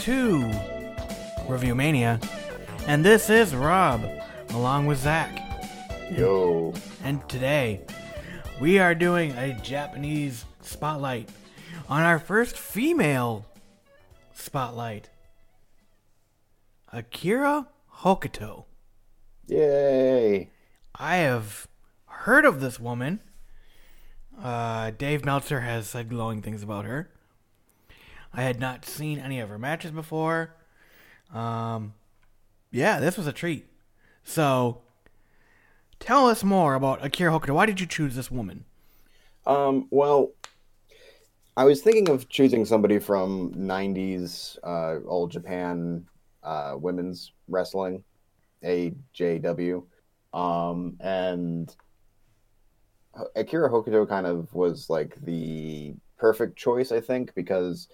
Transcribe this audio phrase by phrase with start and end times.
[0.00, 0.50] to
[1.46, 2.18] Review Mania.
[2.86, 4.02] And this is Rob,
[4.48, 5.30] along with Zach.
[6.10, 6.72] Yo.
[7.04, 7.82] And today,
[8.62, 11.28] we are doing a Japanese spotlight
[11.86, 13.44] on our first female
[14.32, 15.10] spotlight
[16.90, 18.64] Akira Hokuto.
[19.48, 20.48] Yay.
[20.94, 21.68] I have
[22.06, 23.20] heard of this woman.
[24.42, 27.10] Uh, Dave Meltzer has said glowing things about her.
[28.32, 30.54] I had not seen any of her matches before.
[31.32, 31.94] Um,
[32.70, 33.66] yeah, this was a treat.
[34.22, 34.82] So,
[35.98, 37.54] tell us more about Akira Hokuto.
[37.54, 38.64] Why did you choose this woman?
[39.46, 40.32] Um, well,
[41.56, 46.06] I was thinking of choosing somebody from 90s uh, old Japan
[46.42, 48.04] uh, women's wrestling,
[48.64, 49.84] AJW.
[50.32, 51.74] Um, and
[53.34, 57.88] Akira Hokuto kind of was like the perfect choice, I think, because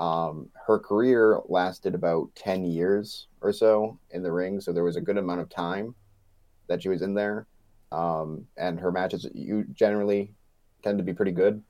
[0.00, 4.58] um, her career lasted about 10 years or so in the ring.
[4.58, 5.94] So there was a good amount of time
[6.68, 7.46] that she was in there.
[7.92, 10.32] Um, and her matches you generally
[10.82, 11.62] tend to be pretty good.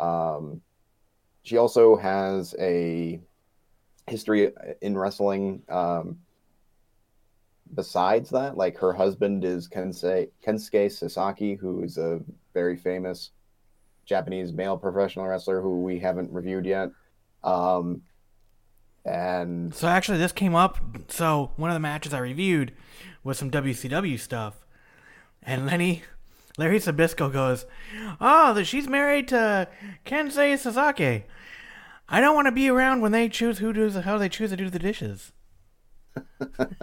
[0.00, 0.60] Um,
[1.44, 3.20] she also has a
[4.08, 5.62] history in wrestling.
[5.68, 6.18] Um,
[7.74, 12.20] besides that, like her husband is Kensuke, Kensuke Sasaki, who is a
[12.52, 13.30] very famous
[14.06, 16.90] Japanese male professional wrestler who we haven't reviewed yet.
[17.42, 18.02] Um,
[19.04, 20.78] and So, actually, this came up.
[21.08, 22.72] So, one of the matches I reviewed
[23.24, 24.64] was some WCW stuff.
[25.42, 26.02] And Lenny,
[26.58, 27.66] Larry Zbyszko goes,
[28.20, 29.68] Oh, that she's married to
[30.04, 31.24] Kensei Sasaki.
[32.08, 34.56] I don't want to be around when they choose who does how they choose to
[34.56, 35.32] do the dishes.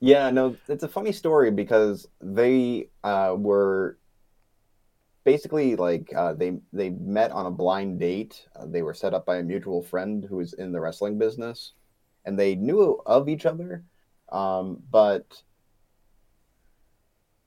[0.00, 3.98] yeah, no, it's a funny story because they uh, were
[5.24, 8.46] basically like uh, they they met on a blind date.
[8.54, 11.72] Uh, they were set up by a mutual friend who was in the wrestling business,
[12.24, 13.84] and they knew of each other,
[14.30, 15.42] um, but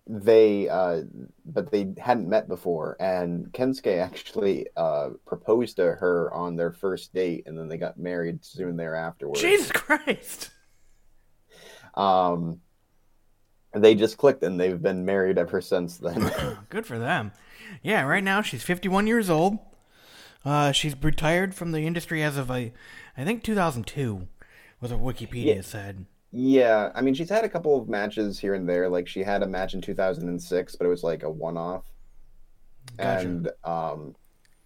[0.08, 1.02] they uh,
[1.46, 2.98] but they hadn't met before.
[3.00, 7.98] And Kensuke actually uh, proposed to her on their first date, and then they got
[7.98, 9.30] married soon thereafter.
[9.36, 10.50] Jesus Christ!
[11.94, 12.62] Um,
[13.74, 16.32] they just clicked, and they've been married ever since then.
[16.70, 17.32] Good for them.
[17.82, 19.60] Yeah, right now she's 51 years old.
[20.46, 22.72] Uh, she's retired from the industry as of a,
[23.18, 24.28] I think 2002,
[24.80, 25.62] was what Wikipedia Yeah.
[25.62, 26.06] said.
[26.32, 28.90] Yeah, I mean, she's had a couple of matches here and there.
[28.90, 31.86] Like she had a match in 2006, but it was like a one-off.
[32.98, 33.28] Gotcha.
[33.28, 34.16] And um,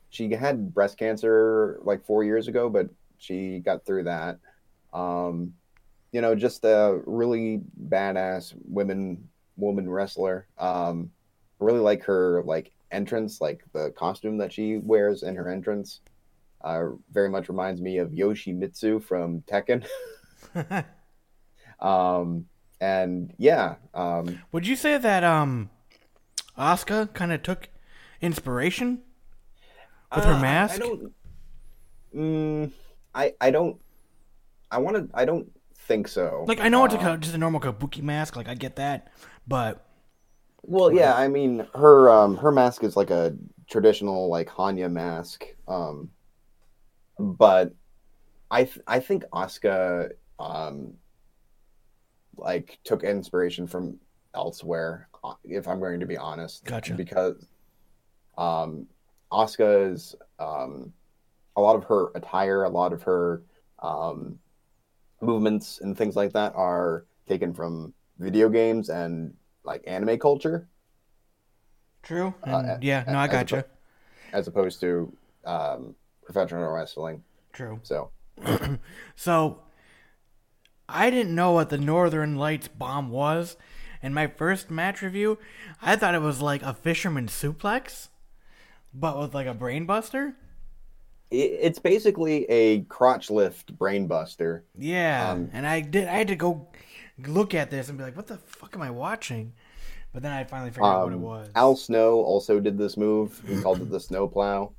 [0.09, 4.39] she had breast cancer like four years ago, but she got through that.
[4.93, 5.53] Um,
[6.11, 9.27] you know, just a really badass women
[9.57, 10.47] woman wrestler.
[10.57, 11.11] Um,
[11.59, 16.01] I really like her like entrance, like the costume that she wears in her entrance.
[16.63, 19.85] Uh, very much reminds me of Yoshimitsu from Tekken.
[21.81, 22.45] Um,
[22.79, 25.69] and yeah, um, Would you say that um,
[26.57, 27.69] Asuka kind of took
[28.21, 28.99] inspiration
[30.15, 30.75] with her uh, I- mask?
[30.75, 31.13] I, don't.
[32.15, 32.71] Mm,
[33.15, 33.77] I I don't.
[34.69, 35.09] I want to.
[35.17, 35.51] I don't
[35.91, 36.45] think so.
[36.47, 39.11] like I know it's a, Uh, just a normal kabuki mask, like I get that,
[39.47, 39.85] but
[40.63, 41.13] Well, yeah.
[41.15, 43.35] I mean, her um her mask is like a
[43.69, 45.45] traditional like Hannya mask.
[45.67, 46.09] Um,
[47.19, 47.73] but
[48.49, 50.93] I th- I think Asuka um
[52.37, 53.97] like took inspiration from
[54.33, 55.09] elsewhere.
[55.23, 56.93] uh, If I'm going to be honest, Gotcha.
[56.93, 57.45] Because
[58.37, 58.87] um,
[59.31, 60.93] Asuka's um
[61.57, 63.43] a lot of her attire, a lot of her
[63.79, 64.39] um
[65.21, 69.33] movements and things like that are taken from video games and
[69.63, 70.67] like anime culture.
[72.03, 72.33] true.
[72.43, 73.65] Uh, yeah, no, I a- gotcha.
[74.33, 75.11] as opposed to
[75.45, 77.23] um, professional wrestling.
[77.53, 77.79] True.
[77.83, 78.09] So
[79.15, 79.61] So,
[80.89, 83.55] I didn't know what the Northern Lights bomb was.
[84.03, 85.37] In my first match review,
[85.81, 88.07] I thought it was like a fisherman suplex,
[88.93, 90.33] but with like a brainbuster.
[91.31, 94.63] It, it's basically a crotch lift brainbuster.
[94.77, 96.07] Yeah, Um, and I did.
[96.07, 96.67] I had to go
[97.19, 99.53] look at this and be like, "What the fuck am I watching?"
[100.13, 101.53] But then I finally figured out what it Um, was.
[101.55, 103.41] Al Snow also did this move.
[103.47, 104.73] He called it the snowplow.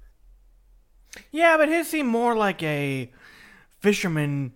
[1.31, 3.13] Yeah, but his seemed more like a
[3.81, 4.53] fisherman,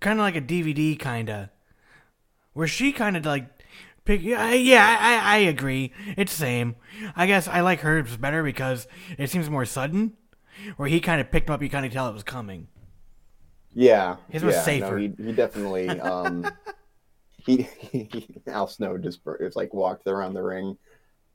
[0.00, 1.50] kind of like a DVD kind of,
[2.52, 3.46] where she kind of like
[4.04, 4.22] pick.
[4.22, 5.92] Yeah, yeah, I, I agree.
[6.16, 6.76] It's same.
[7.16, 8.86] I guess I like hers better because
[9.16, 10.16] it seems more sudden.
[10.76, 12.68] Where he kind of picked him up, you kind of tell it was coming.
[13.74, 14.98] Yeah, His was yeah, safer.
[14.98, 15.88] No, he, he definitely.
[15.88, 16.50] Um,
[17.38, 20.76] he, he Al Snow just it's like walked around the ring,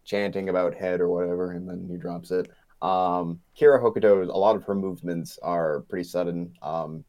[0.03, 2.49] chanting about head or whatever, and then he drops it.
[2.81, 6.53] Um, Kira Hokuto, a lot of her movements are pretty sudden.
[6.61, 7.05] Um,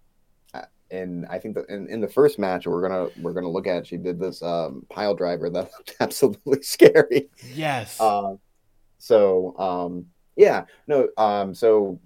[0.90, 3.86] and I think that in, in the first match we're gonna we're gonna look at,
[3.86, 7.28] she did this um, pile driver that looked absolutely scary.
[7.54, 8.00] Yes.
[8.00, 8.34] Uh,
[8.98, 11.08] so um, yeah, no.
[11.16, 11.98] Um, so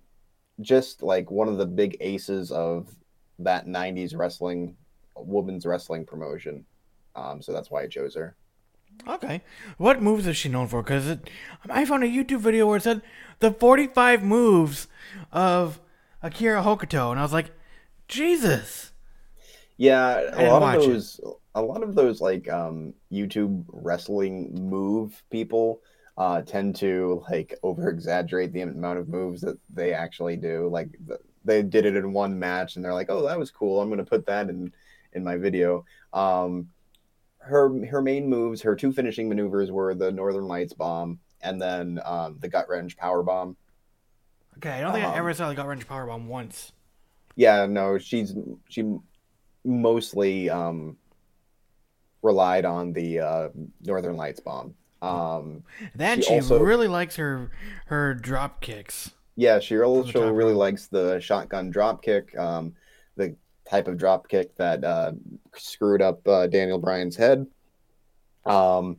[0.61, 2.95] just like one of the big aces of
[3.39, 4.77] that '90s wrestling,
[5.17, 6.65] women's wrestling promotion.
[7.15, 8.37] Um, so that's why I chose her.
[9.07, 9.43] Okay.
[9.77, 10.83] What moves is she known for?
[10.83, 11.19] Because
[11.69, 13.03] I found a YouTube video where it said
[13.39, 14.89] the 45 moves
[15.33, 15.81] of
[16.23, 17.53] Akira Hokuto, and I was like,
[18.09, 18.93] Jesus.
[19.77, 20.87] Yeah, a lot of it.
[20.89, 21.21] those,
[21.55, 25.81] a lot of those like um, YouTube wrestling move people
[26.19, 30.69] uh, tend to like over exaggerate the amount of moves that they actually do.
[30.71, 33.83] Like th- they did it in one match, and they're like, "Oh, that was cool.
[33.83, 34.73] I'm going to put that in
[35.15, 36.71] in my video." Um,
[37.41, 42.01] her her main moves, her two finishing maneuvers were the Northern Lights bomb and then
[42.05, 43.57] um, the gut wrench power bomb.
[44.59, 46.73] Okay, I don't think I Um, ever saw the gut wrench power bomb once.
[47.37, 48.35] Yeah, no, she's
[48.69, 48.85] she
[49.65, 50.99] mostly um,
[52.23, 53.49] relied on the uh,
[53.81, 54.75] Northern Lights bomb.
[55.01, 55.63] Um,
[55.95, 57.51] Then she she, also- really likes her
[57.87, 59.13] her drop kicks.
[59.37, 60.59] yeah, she also really rope.
[60.59, 62.75] likes the shotgun drop kick, um,
[63.17, 63.37] the
[63.69, 65.13] type of drop kick that uh,
[65.55, 67.47] screwed up uh, Daniel Bryan's head.
[68.47, 68.97] Um,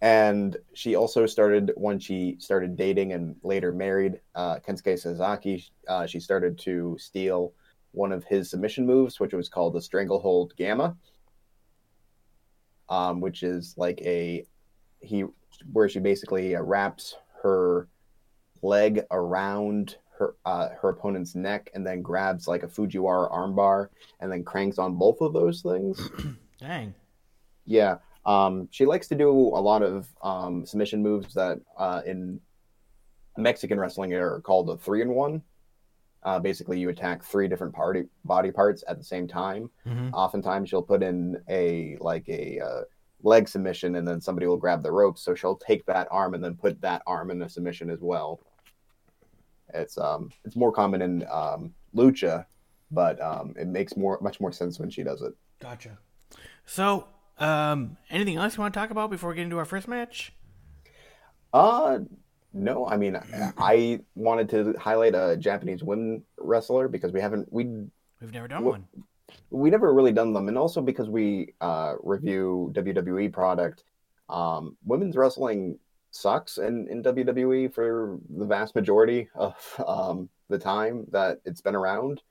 [0.00, 5.64] and she also started when she started dating and later married uh, Kensuke Sasaki.
[5.86, 7.52] Uh, she started to steal
[7.92, 10.96] one of his submission moves, which was called the Stranglehold Gamma,
[12.88, 14.44] um, which is like a
[15.06, 15.24] he
[15.72, 17.88] where she basically uh, wraps her
[18.62, 23.88] leg around her uh, her opponent's neck and then grabs like a Fujiwara armbar
[24.20, 26.10] and then cranks on both of those things.
[26.60, 26.94] Dang.
[27.64, 27.96] Yeah.
[28.24, 32.40] Um, she likes to do a lot of um, submission moves that uh, in
[33.36, 35.42] Mexican wrestling are called a three in one.
[36.22, 39.70] Uh, basically, you attack three different party body parts at the same time.
[39.84, 42.80] hmm Oftentimes, she'll put in a like a uh,
[43.22, 45.22] leg submission, and then somebody will grab the ropes.
[45.22, 48.40] So she'll take that arm and then put that arm in a submission as well.
[49.74, 52.46] It's um it's more common in um, lucha,
[52.90, 55.34] but um, it makes more much more sense when she does it.
[55.60, 55.98] Gotcha.
[56.64, 57.08] So,
[57.38, 60.32] um, anything else you want to talk about before we get into our first match?
[61.52, 62.00] Uh
[62.52, 63.18] no, I mean
[63.58, 67.64] I wanted to highlight a Japanese women wrestler because we haven't we
[68.20, 68.88] We've never done Wh- one.
[69.50, 73.84] We never really done them, and also because we uh, review WWE product.
[74.28, 75.78] Um, women's wrestling
[76.10, 79.54] sucks in, in WWE for the vast majority of
[79.86, 82.22] um, the time that it's been around.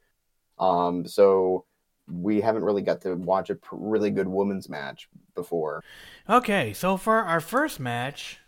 [0.60, 1.66] Um, so
[2.08, 5.84] we haven't really got to watch a really good women's match before.
[6.30, 8.40] Okay, so for our first match,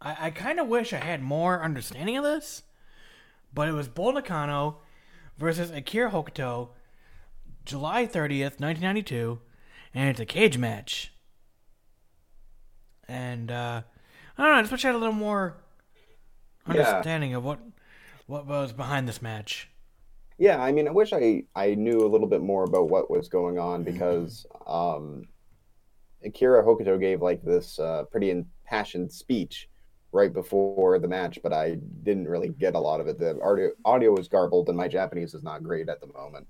[0.00, 2.62] I, I kind of wish I had more understanding of this,
[3.52, 4.78] but it was Nakano
[5.38, 6.70] versus Akira Hokuto,
[7.64, 9.40] July 30th, 1992,
[9.94, 11.12] and it's a cage match.
[13.08, 13.82] And, uh,
[14.38, 15.56] I don't know, I just wish I had a little more
[16.66, 17.04] Yeah.
[17.04, 17.60] understanding of what
[18.26, 19.68] what was behind this match.
[20.38, 23.28] Yeah, I mean, I wish I I knew a little bit more about what was
[23.28, 25.28] going on because um,
[26.24, 29.68] Akira Hokuto gave like this uh, pretty impassioned speech
[30.12, 33.18] right before the match, but I didn't really get a lot of it.
[33.18, 36.46] The audio audio was garbled, and my Japanese is not great at the moment.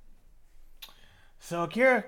[1.44, 2.04] So Akira,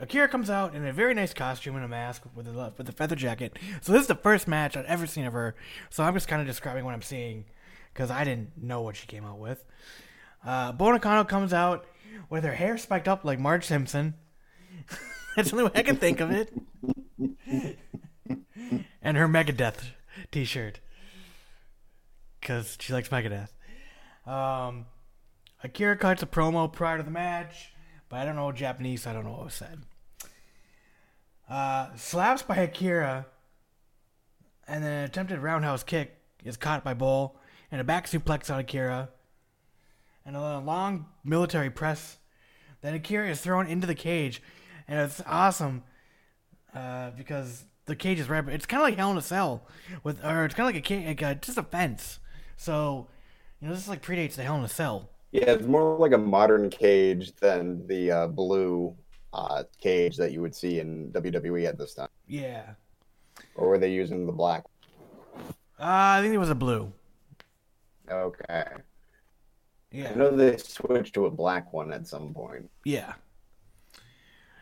[0.00, 2.92] Akira comes out in a very nice costume and a mask with a with a
[2.92, 3.56] feather jacket.
[3.80, 5.54] So this is the first match I've ever seen of her.
[5.88, 7.44] So I'm just kind of describing what I'm seeing
[7.94, 9.64] because I didn't know what she came out with.
[10.44, 11.86] Uh, Bull Nakano comes out
[12.28, 14.14] with her hair spiked up like Marge Simpson.
[15.36, 16.52] That's the only way I can think of it.
[19.00, 19.80] and her Megadeth
[20.32, 20.80] T-shirt
[22.40, 23.50] because she likes Megadeth.
[24.26, 24.86] Um,
[25.62, 27.72] Akira cuts a promo prior to the match,
[28.10, 29.80] but I don't know Japanese, so I don't know what was said.
[31.48, 33.26] Uh, slaps by Akira,
[34.68, 37.36] and then an attempted roundhouse kick is caught by Bull,
[37.72, 39.08] and a back suplex on Akira,
[40.26, 42.18] and a long military press.
[42.82, 44.42] Then Akira is thrown into the cage,
[44.86, 45.84] and it's awesome
[46.74, 48.46] uh, because the cage is right.
[48.48, 49.66] It's kind of like Hell in a Cell,
[50.02, 52.18] with or it's kind of like a cage, like a, just a fence.
[52.56, 53.08] So,
[53.60, 55.10] you know, this like predates the Hell in a Cell.
[55.32, 58.96] Yeah, it's more like a modern cage than the uh, blue
[59.32, 62.62] uh, cage that you would see in WWE at this time, Yeah.
[63.54, 64.64] or were they using the black?
[65.78, 65.84] Uh,
[66.18, 66.92] I think it was a blue.
[68.10, 68.64] Okay,
[69.92, 70.10] Yeah.
[70.10, 72.68] I know they switched to a black one at some point.
[72.84, 73.14] Yeah.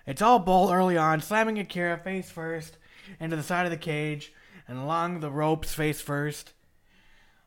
[0.06, 2.76] It's all Bull early on, slamming Akira face first
[3.20, 4.32] into the side of the cage
[4.66, 6.52] and along the ropes face first.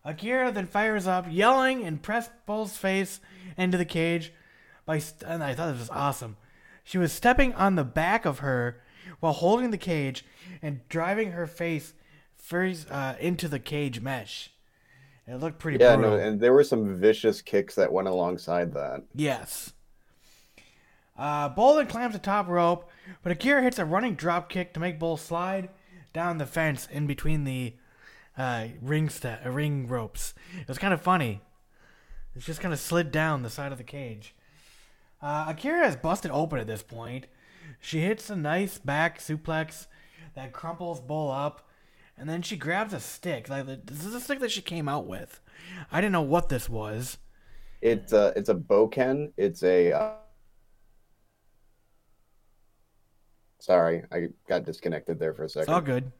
[0.04, 3.20] Akira then fires up, yelling and pressed Bull's face
[3.58, 4.34] into the cage.
[4.86, 6.38] By st- and I thought this was awesome.
[6.84, 8.82] She was stepping on the back of her
[9.20, 10.26] while holding the cage
[10.62, 11.94] and driving her face
[12.36, 14.50] first uh, into the cage mesh.
[15.28, 16.18] It looked pretty Yeah, brutal.
[16.18, 19.04] no, and there were some vicious kicks that went alongside that.
[19.14, 19.72] Yes.
[21.18, 22.90] Uh, Bull then climbs the top rope,
[23.22, 25.70] but Akira hits a running drop kick to make Bull slide
[26.14, 27.76] down the fence in between the
[28.38, 30.34] uh, ring sta- uh, ring ropes.
[30.60, 31.42] It was kind of funny.
[32.36, 34.36] It's just kind of slid down the side of the cage.
[35.22, 37.28] Uh, Akira is busted open at this point.
[37.80, 39.88] She hits a nice back suplex
[40.36, 41.68] that crumples Bull up,
[42.18, 43.50] and then she grabs a stick.
[43.50, 45.42] Like this is a stick that she came out with.
[45.92, 47.18] I didn't know what this was.
[47.82, 49.32] It's a it's a bokken.
[49.38, 49.92] It's a.
[49.92, 50.12] Uh...
[53.60, 55.64] Sorry, I got disconnected there for a second.
[55.64, 56.12] It's all good.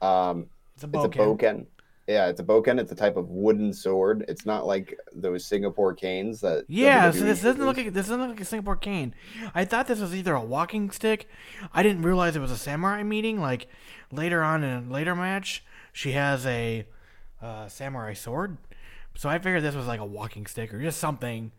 [0.00, 1.38] Um, It's a it's a bokken.
[1.38, 1.66] bokken.
[2.06, 2.78] Yeah, it's a bokken.
[2.78, 4.26] It's a type of wooden sword.
[4.28, 6.64] It's not like those Singapore canes that.
[6.68, 9.14] Yeah, so this doesn't look like this doesn't look like a Singapore cane.
[9.54, 11.28] I thought this was either a walking stick.
[11.72, 13.40] I didn't realize it was a samurai meeting.
[13.40, 13.68] Like
[14.12, 16.86] later on in a later match, she has a
[17.40, 18.58] uh, samurai sword.
[19.14, 21.52] So I figured this was like a walking stick or just something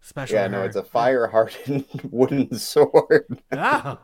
[0.00, 0.36] special.
[0.36, 3.42] Yeah, no, it's a fire hardened wooden sword.
[3.52, 3.98] Oh,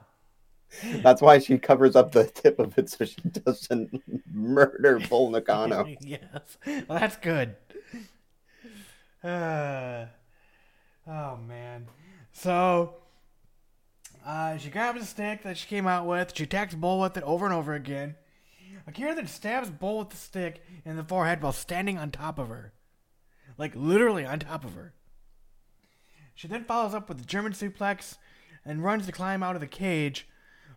[1.03, 5.87] That's why she covers up the tip of it so she doesn't murder Bull Nakano.
[6.01, 7.57] yes, well, that's good.
[9.23, 10.07] Uh,
[11.09, 11.87] oh man,
[12.33, 12.97] so
[14.27, 16.33] uh, she grabs a stick that she came out with.
[16.35, 18.17] She attacks Bull with it over and over again.
[18.87, 22.49] Akira then stabs Bull with the stick in the forehead while standing on top of
[22.49, 22.73] her,
[23.59, 24.95] like literally on top of her.
[26.35, 28.17] She then follows up with the German suplex
[28.65, 30.29] and runs to climb out of the cage,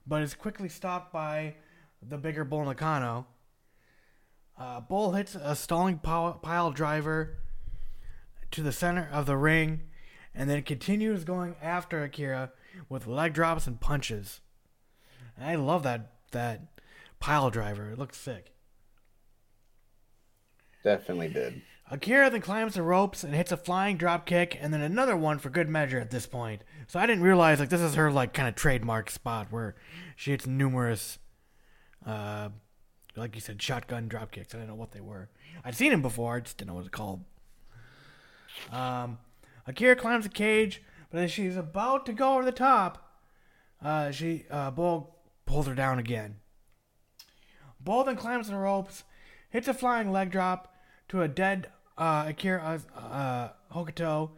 [0.09, 1.55] but is quickly stopped by
[2.01, 3.27] the bigger Bull Nakano.
[4.57, 7.37] Uh, Bull hits a stalling pile, driver
[8.51, 9.81] to the center of the ring
[10.33, 12.51] and then continues going after Akira
[12.89, 14.41] with leg drops and punches.
[15.37, 16.61] And I love that that
[17.19, 17.91] pile driver.
[17.91, 18.51] It looks sick.
[20.83, 21.61] Definitely did.
[21.91, 25.39] Akira then climbs the ropes and hits a flying drop kick and then another one
[25.39, 26.61] for good measure at this point.
[26.87, 29.75] So I didn't realize like this is her like kind of trademark spot where
[30.15, 31.17] she hits numerous
[32.05, 32.49] uh
[33.15, 34.53] like you said shotgun drop kicks.
[34.53, 35.29] I didn't know what they were.
[35.65, 37.23] I'd seen them before, I just didn't know what it's called.
[38.71, 39.17] Um
[39.65, 43.15] Akira climbs the cage, but as she's about to go over the top,
[43.83, 45.15] uh she uh Bull
[45.47, 46.35] pulls her down again.
[47.79, 49.05] Bull then climbs the ropes,
[49.49, 50.75] hits a flying leg drop
[51.07, 54.31] to a dead uh, Akira uh, uh, Hokuto.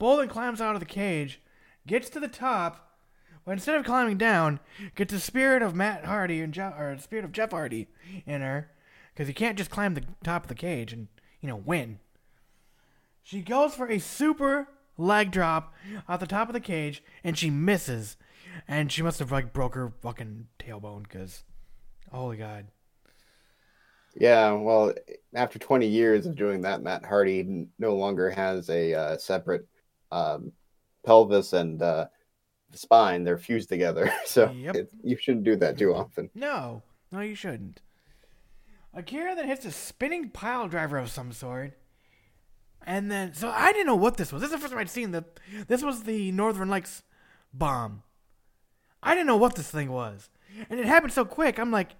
[0.00, 1.40] Then climbs out of the cage,
[1.86, 2.98] gets to the top,
[3.44, 4.60] but instead of climbing down,
[4.94, 7.88] gets the spirit of Matt Hardy and Jeff, or the spirit of Jeff Hardy
[8.26, 8.70] in her,
[9.12, 11.08] because you can't just climb the top of the cage and
[11.40, 12.00] you know win.
[13.22, 14.68] She goes for a super
[14.98, 15.72] leg drop
[16.08, 18.16] off the top of the cage, and she misses,
[18.68, 21.44] and she must have like broke her fucking tailbone, because
[22.10, 22.66] holy god.
[24.16, 24.92] Yeah, well,
[25.34, 29.66] after 20 years of doing that, Matt Hardy no longer has a uh, separate
[30.12, 30.52] um,
[31.04, 32.06] pelvis and uh,
[32.72, 33.24] spine.
[33.24, 34.12] They're fused together.
[34.26, 34.74] So Yep.
[34.76, 36.30] it, you shouldn't do that too often.
[36.34, 37.80] No, no, you shouldn't.
[38.92, 41.72] Akira then hits a spinning pile driver of some sort.
[42.86, 44.42] And then, so I didn't know what this was.
[44.42, 45.24] This is the first time I'd seen the.
[45.66, 47.02] This was the Northern Lights
[47.52, 48.02] bomb.
[49.02, 50.28] I didn't know what this thing was.
[50.70, 51.58] And it happened so quick.
[51.58, 51.92] I'm like,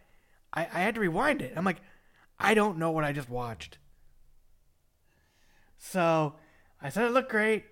[0.53, 1.53] I, I had to rewind it.
[1.57, 1.81] I'm like,
[2.39, 3.79] I don't know what I just watched.
[5.79, 6.35] So
[6.81, 7.65] I said it looked great.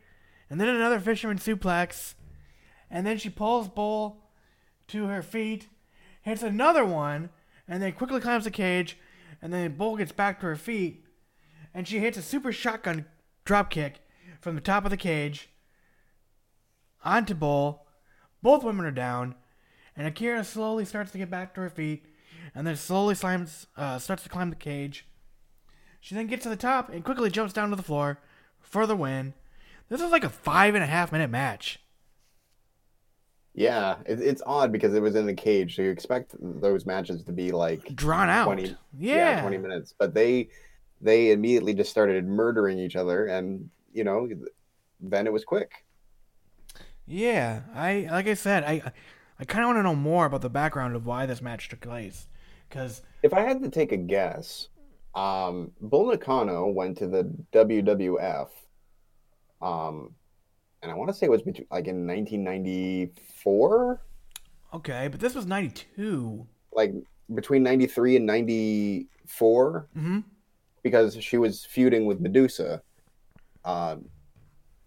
[0.49, 2.14] And then another fisherman suplex.
[2.90, 4.23] And then she pulls Bull
[4.88, 5.69] to her feet,
[6.21, 7.31] hits another one,
[7.66, 8.99] and then quickly climbs the cage.
[9.40, 11.04] And then Bull gets back to her feet,
[11.75, 13.07] and she hits a super shotgun
[13.45, 14.00] drop kick
[14.40, 15.49] from the top of the cage
[17.04, 17.87] onto Bull.
[18.42, 19.35] Both women are down,
[19.97, 22.04] and Akira slowly starts to get back to her feet,
[22.55, 25.07] and then slowly slimes, uh, starts to climb the cage.
[26.01, 28.19] She then gets to the top and quickly jumps down to the floor
[28.61, 29.35] for the win.
[29.89, 31.79] This is like a five and a half minute match.
[33.55, 37.23] Yeah, it, it's odd because it was in the cage, so you expect those matches
[37.25, 38.47] to be like Drawn out.
[38.47, 39.41] 20, yeah.
[39.43, 39.95] 20 minutes.
[39.99, 40.49] But they
[41.01, 44.29] they immediately just started murdering each other, and you know,
[45.01, 45.85] then it was quick.
[47.07, 48.93] Yeah, I like I said, I
[49.39, 51.81] I kind of want to know more about the background of why this match took
[51.81, 52.29] place,
[52.73, 54.69] because If I had to take a guess,
[55.14, 58.49] um, Bull Nakano went to the WWF,
[59.61, 60.14] um,
[60.83, 64.00] and I want to say it was between, like in 1994,
[64.75, 66.47] okay, but this was '92.
[66.73, 66.93] like
[67.35, 69.88] between 93 and 94.
[69.97, 70.19] Mm-hmm.
[70.83, 72.83] because she was feuding with Medusa,
[73.64, 74.05] um,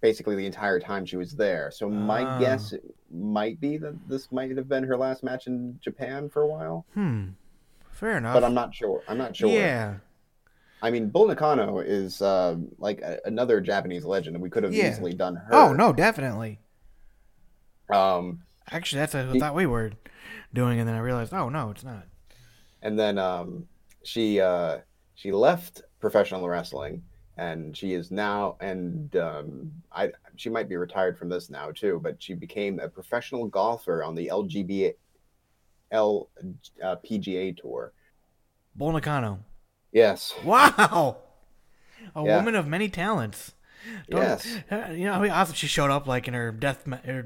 [0.01, 1.71] basically the entire time she was there.
[1.71, 2.37] So my Ah.
[2.39, 2.73] guess
[3.09, 6.85] might be that this might have been her last match in Japan for a while,
[6.93, 7.29] Hmm.
[7.95, 8.33] Fair enough.
[8.33, 9.01] but I'm not sure.
[9.07, 9.49] I'm not sure.
[9.49, 9.95] Yeah.
[10.81, 14.73] I mean, Bull Nakano is uh, like a, another Japanese legend, and we could have
[14.73, 14.89] Yeah.
[14.91, 15.53] easily done her.
[15.53, 16.59] Oh no, definitely.
[17.89, 19.91] Um, Actually, that's what I thought we were
[20.53, 22.05] doing, and then I realized, oh no, it's not.
[22.81, 23.67] and then um,
[24.03, 24.79] she uh,
[25.15, 27.01] she left professional wrestling,
[27.37, 31.99] and she is now and um, I she might be retired from this now too,
[32.03, 34.95] but she became a professional golfer on the LGBA
[35.95, 36.29] L
[36.83, 37.93] uh, PGA tour.
[38.75, 39.39] Bull Nakano.
[39.91, 41.17] Yes, Wow.
[42.15, 42.35] A Yeah.
[42.37, 43.53] woman of many talents.
[44.09, 47.25] Don't- yes, Uh, You know, how awesome she showed up like in her death, her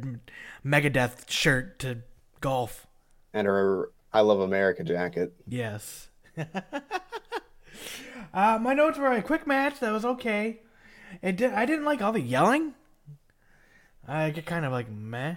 [0.64, 2.00] Megadeth shirt to
[2.42, 2.86] golf.
[3.34, 5.34] and her I Love America jacket.
[5.48, 6.10] Yes.
[8.34, 10.60] uh, my notes were a quick match that was okay.
[11.22, 11.54] It did.
[11.54, 12.74] I didn't like all the yelling.
[14.08, 15.36] I get kind of like meh,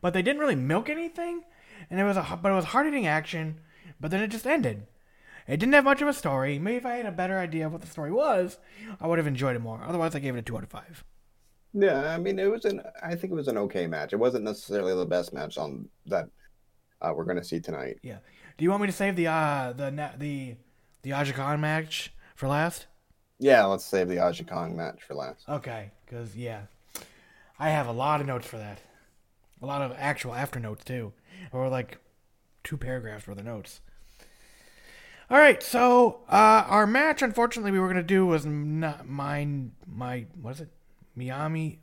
[0.00, 1.42] but they didn't really milk anything,
[1.90, 3.60] and it was a but it was hard hitting action.
[4.00, 4.86] But then it just ended.
[5.46, 6.58] It didn't have much of a story.
[6.58, 8.58] Maybe if I had a better idea of what the story was,
[9.00, 9.82] I would have enjoyed it more.
[9.84, 11.04] Otherwise, I gave it a two out of five.
[11.72, 12.82] Yeah, I mean, it was an.
[13.02, 14.12] I think it was an okay match.
[14.12, 16.28] It wasn't necessarily the best match on that
[17.00, 17.98] uh, we're going to see tonight.
[18.02, 18.18] Yeah.
[18.56, 20.56] Do you want me to save the uh the the
[21.02, 22.86] the Aja Kong match for last?
[23.38, 25.48] Yeah, let's save the Aja Kong match for last.
[25.48, 26.62] Okay, because yeah,
[27.58, 28.80] I have a lot of notes for that.
[29.62, 31.12] A lot of actual after notes too,
[31.52, 31.98] or like
[32.64, 33.80] two paragraphs worth of notes.
[35.30, 39.72] All right, so uh, our match, unfortunately, we were gonna do was not mine.
[39.86, 40.68] My what is it?
[41.14, 41.78] Miami.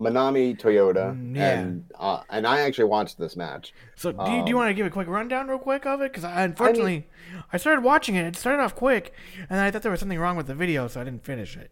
[0.00, 1.60] Manami Toyota, Mm, yeah.
[1.60, 3.72] and uh, and I actually watched this match.
[3.94, 6.00] So do you, do you Um, want to give a quick rundown, real quick, of
[6.00, 6.10] it?
[6.10, 7.06] Because I, unfortunately,
[7.52, 8.26] I started watching it.
[8.26, 9.12] It started off quick,
[9.48, 11.70] and I thought there was something wrong with the video, so I didn't finish it.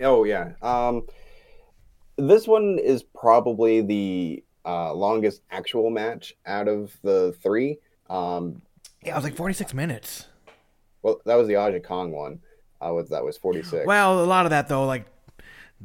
[0.00, 1.06] Oh yeah, um,
[2.16, 7.78] this one is probably the uh, longest actual match out of the three.
[8.10, 8.62] Um,
[9.02, 10.26] Yeah, it was like 46 minutes.
[11.02, 12.40] well, that was the Aja Kong one.
[12.84, 13.84] Uh, was that was forty six?
[13.86, 15.06] Well, a lot of that though, like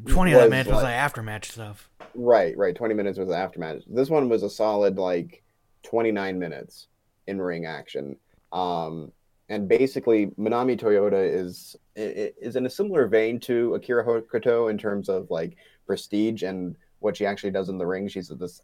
[0.07, 1.89] 20 of that minutes was like- like aftermatch stuff.
[2.15, 2.75] Right, right.
[2.75, 3.83] 20 minutes was the aftermatch.
[3.87, 5.41] This one was a solid like
[5.83, 6.87] 29 minutes
[7.25, 8.15] in ring action.
[8.51, 9.11] Um,
[9.49, 15.09] and basically, Manami Toyota is is in a similar vein to Akira Hokuto in terms
[15.09, 15.55] of like
[15.87, 18.07] prestige and what she actually does in the ring.
[18.07, 18.61] She's this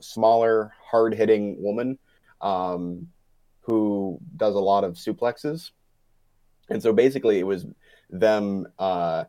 [0.00, 1.98] smaller, hard hitting woman
[2.40, 3.08] um,
[3.60, 5.70] who does a lot of suplexes.
[6.70, 7.66] And so basically, it was
[8.10, 9.24] them uh,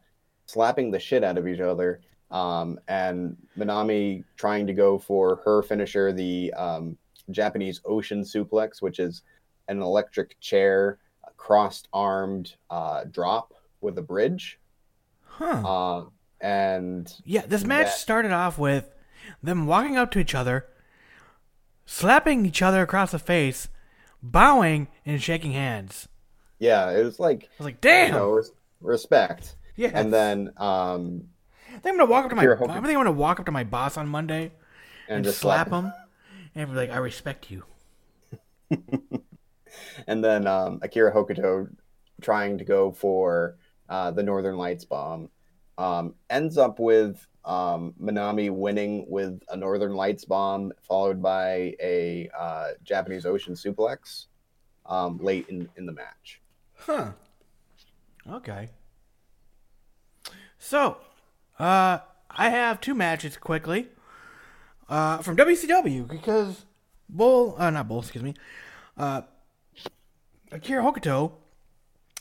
[0.45, 5.61] slapping the shit out of each other um, and Manami trying to go for her
[5.63, 6.97] finisher, the um,
[7.31, 9.21] Japanese Ocean Suplex, which is
[9.67, 10.99] an electric chair,
[11.37, 14.59] crossed armed uh, drop with a bridge.
[15.23, 15.45] Huh.
[15.45, 16.05] Uh,
[16.41, 18.89] and yeah, this match that- started off with
[19.41, 20.65] them walking up to each other,
[21.85, 23.69] slapping each other across the face,
[24.21, 26.07] bowing, and shaking hands.
[26.59, 28.11] yeah, it was like, I was like, you damn.
[28.11, 29.55] know, res- respect.
[29.75, 29.91] yeah.
[29.93, 31.29] And then um,
[31.69, 32.43] I think I'm gonna walk up to my.
[32.43, 34.51] Akira I think I'm gonna walk up to my boss on Monday
[35.07, 35.91] and, and, just slap him,
[36.53, 37.63] and be like, "I respect you."
[40.07, 41.69] and then um, Akira Hokuto
[42.21, 43.57] trying to go for
[43.89, 45.29] uh, the Northern Lights bomb
[45.77, 52.29] um, ends up with um, Manami winning with a Northern Lights bomb, followed by a
[52.37, 54.25] uh, Japanese Ocean suplex
[54.85, 56.41] um, late in, in the match.
[56.77, 57.11] Huh.
[58.29, 58.69] Okay.
[60.57, 60.97] So,
[61.59, 61.99] uh,
[62.31, 63.89] I have two matches quickly
[64.89, 66.65] uh, from WCW because
[67.07, 68.33] Bull, uh, not Bull, excuse me,
[68.97, 69.21] uh,
[70.51, 71.33] Akira Hokuto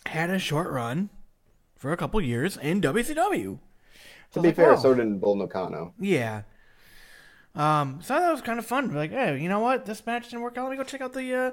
[0.06, 1.08] had a short run
[1.84, 3.58] for a couple years in WCW.
[3.58, 3.58] To
[4.30, 4.76] So be like, fair, wow.
[4.76, 5.92] so did Bull Nakano.
[6.00, 6.44] Yeah.
[7.54, 8.94] Um, so that was kind of fun.
[8.94, 9.84] Like, hey, you know what?
[9.84, 10.62] This match didn't work out.
[10.64, 11.50] Let me go check out the uh,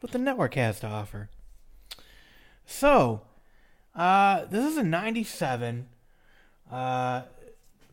[0.00, 1.30] what the network has to offer.
[2.66, 3.20] So,
[3.94, 5.86] uh, this is a '97.
[6.68, 7.22] Uh,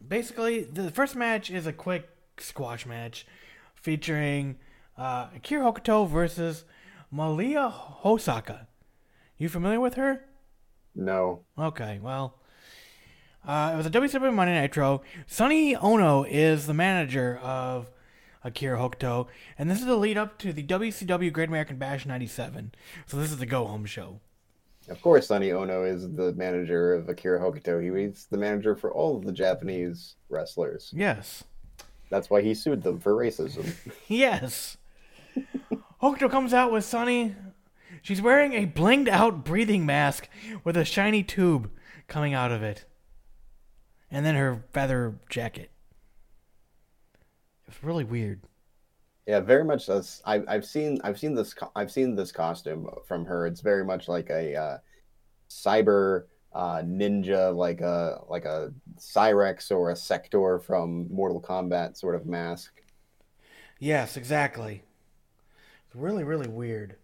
[0.06, 3.28] basically, the first match is a quick squash match
[3.76, 4.58] featuring
[4.98, 6.64] uh, Akira Hokuto versus
[7.12, 7.72] Malia
[8.04, 8.66] Hosaka.
[9.38, 10.26] You familiar with her?
[10.96, 11.42] No.
[11.58, 12.40] Okay, well,
[13.46, 15.02] uh, it was a WCW Monday Nitro.
[15.28, 17.92] Sonny Onoo is the manager of
[18.44, 19.28] Akira Hokuto,
[19.58, 22.74] and this is the lead up to the WCW Great American Bash '97.
[23.06, 24.20] So this is the go home show.
[24.88, 27.82] Of course, Sonny Onoo is the manager of Akira Hokuto.
[27.82, 30.92] He was the manager for all of the Japanese wrestlers.
[30.96, 31.44] Yes,
[32.12, 33.74] That's why he sued them for racism.
[34.08, 34.78] yes.
[36.02, 37.36] Hokuto comes out with Sonny
[38.06, 40.30] She's wearing a blinged out breathing mask
[40.64, 41.72] with a shiny tube
[42.08, 42.86] coming out of it.
[44.12, 45.72] And then her feather jacket.
[47.68, 48.44] It's really weird.
[49.26, 49.90] Yeah, very much.
[49.90, 53.48] As I, I've seen, I've seen this, I've seen this costume from her.
[53.48, 54.78] It's very much like a uh,
[55.50, 62.14] cyber uh, ninja, like a like a Cyrax or a Sektor from Mortal Kombat sort
[62.14, 62.84] of mask.
[63.80, 64.84] Yes, exactly.
[65.88, 66.98] It's really, really weird.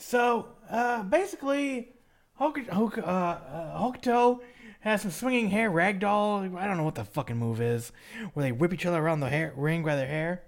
[0.00, 1.92] So, uh, basically,
[2.36, 4.40] Hok- Hok- uh, uh, Hokuto
[4.80, 6.56] has some swinging hair ragdoll.
[6.56, 7.92] I don't know what the fucking move is,
[8.32, 10.44] where they whip each other around the hair, ring by their hair.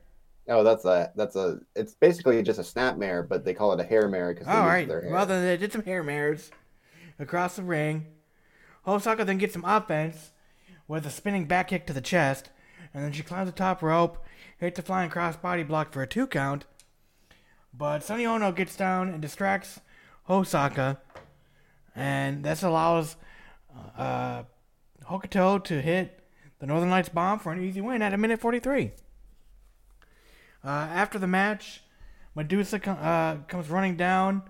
[0.49, 1.59] Oh, that's a that's a.
[1.77, 4.57] It's basically just a snap mare, but they call it a hair mare because they're
[4.81, 5.11] with their hair.
[5.11, 5.19] All right.
[5.19, 6.51] Well, then they did some hair mares
[7.19, 8.07] across the ring.
[8.87, 10.33] Hosaka then gets some offense
[10.89, 12.49] with a spinning back kick to the chest,
[12.93, 14.25] and then she climbs the top rope,
[14.59, 16.65] hits a flying cross body block for a two count.
[17.75, 19.81] But Sonny Onoo gets down and distracts
[20.29, 20.99] Hosaka,
[21.97, 23.17] and this allows
[23.97, 24.43] uh,
[25.09, 26.21] Hokuto to hit
[26.59, 28.93] the Northern Lights bomb for an easy win at a minute 43.
[30.65, 31.83] Uh, after the match,
[32.35, 34.43] Medusa com- uh, comes running down,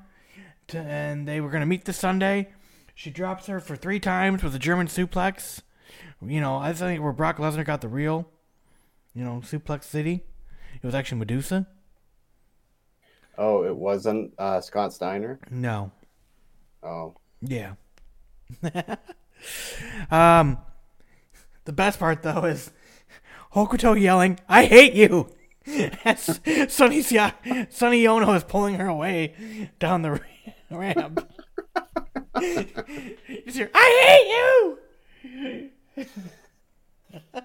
[0.68, 2.48] to, and they were going to meet this Sunday.
[2.94, 5.62] She drops her for three times with a German suplex.
[6.20, 8.28] You know, I think where Brock Lesnar got the real,
[9.14, 10.24] you know, suplex city.
[10.74, 11.66] It was actually Medusa.
[13.38, 15.38] Oh, it wasn't uh, Scott Steiner.
[15.50, 15.90] No.
[16.82, 17.74] Oh, Yeah.
[20.10, 20.58] um,
[21.64, 22.70] the best part though is
[23.54, 25.30] Hokuto yelling, "I hate you!"
[26.04, 30.20] As Sonny Sonny Onoo is pulling her away down the
[30.70, 31.26] ramp.
[32.40, 34.78] you just hear, "I
[35.96, 36.06] hate you!"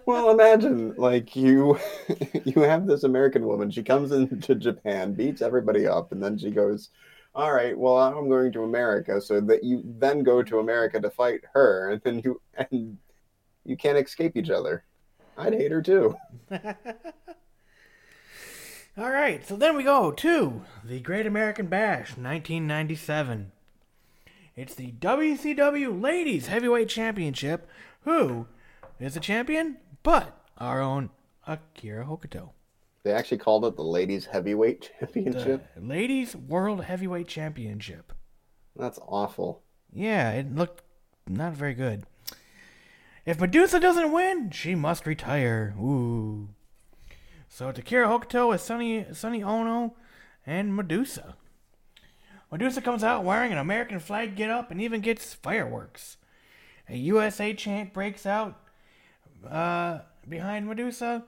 [0.05, 1.79] Well, imagine like you
[2.45, 3.71] you have this American woman.
[3.71, 6.89] She comes into Japan, beats everybody up, and then she goes,
[7.35, 11.09] "All right, well, I'm going to America." So that you then go to America to
[11.09, 12.97] fight her, and then you and
[13.65, 14.83] you can't escape each other.
[15.37, 16.15] I'd hate her too.
[18.97, 23.51] All right, so then we go to the Great American Bash, 1997.
[24.55, 27.69] It's the WCW Ladies Heavyweight Championship.
[28.05, 28.47] Who
[28.99, 29.77] is a champion?
[30.03, 31.09] But our own
[31.45, 32.51] Akira Hokuto.
[33.03, 35.67] They actually called it the Ladies Heavyweight Championship.
[35.75, 35.81] The.
[35.81, 38.11] Ladies World Heavyweight Championship.
[38.75, 39.63] That's awful.
[39.93, 40.83] Yeah, it looked
[41.27, 42.03] not very good.
[43.25, 45.75] If Medusa doesn't win, she must retire.
[45.79, 46.49] Ooh.
[47.49, 49.91] So Takira Hokuto is Sunny Sunny Onoo
[50.45, 51.35] and Medusa.
[52.51, 56.17] Medusa comes out wearing an American flag get up and even gets fireworks.
[56.87, 58.57] A USA chant breaks out
[59.49, 61.23] uh, behind Medusa.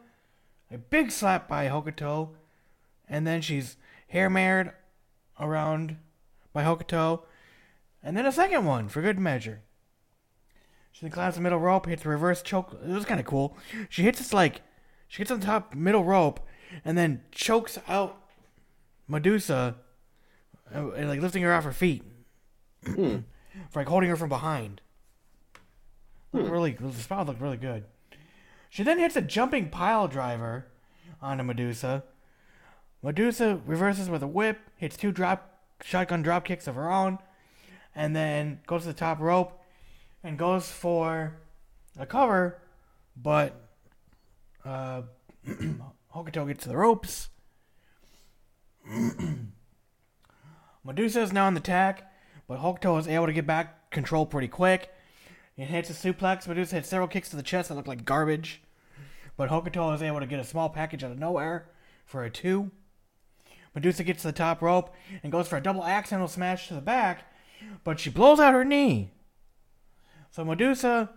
[0.71, 2.29] A big slap by Hokuto.
[3.07, 4.71] And then she's hair married
[5.39, 5.97] around
[6.53, 7.23] by Hokuto.
[8.03, 9.61] And then a second one for good measure.
[10.91, 12.77] She then climbs the middle rope, hits a reverse choke.
[12.83, 13.57] It was kind of cool.
[13.89, 14.61] She hits this like,
[15.07, 16.39] she gets on top middle rope,
[16.83, 18.21] and then chokes out
[19.07, 19.75] Medusa,
[20.73, 22.03] uh, and like lifting her off her feet,
[22.83, 23.23] for
[23.75, 24.81] like holding her from behind.
[26.31, 27.85] Looked really, the spot looked really good.
[28.69, 30.67] She then hits a jumping pile driver
[31.21, 32.03] onto Medusa.
[33.01, 37.17] Medusa reverses with a whip, hits two drop shotgun drop kicks of her own,
[37.95, 39.59] and then goes to the top rope
[40.23, 41.39] and goes for
[41.97, 42.61] a cover,
[43.15, 43.69] but
[44.63, 45.01] uh,
[46.15, 47.29] Hokuto gets to the ropes.
[50.83, 52.11] Medusa is now on the tack,
[52.47, 54.91] but Hokuto is able to get back control pretty quick.
[55.59, 56.47] He hits a suplex.
[56.47, 58.61] Medusa hits several kicks to the chest that look like garbage,
[59.35, 61.67] but Hokuto is able to get a small package out of nowhere
[62.05, 62.71] for a two.
[63.75, 66.81] Medusa gets to the top rope and goes for a double accidental smash to the
[66.81, 67.25] back,
[67.83, 69.11] but she blows out her knee.
[70.31, 71.09] So Medusa,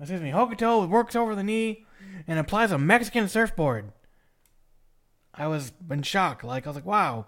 [0.00, 1.86] excuse me, Hokuto works over the knee
[2.26, 3.92] and applies a Mexican surfboard.
[5.32, 6.42] I was in shock.
[6.42, 7.26] Like I was like, wow,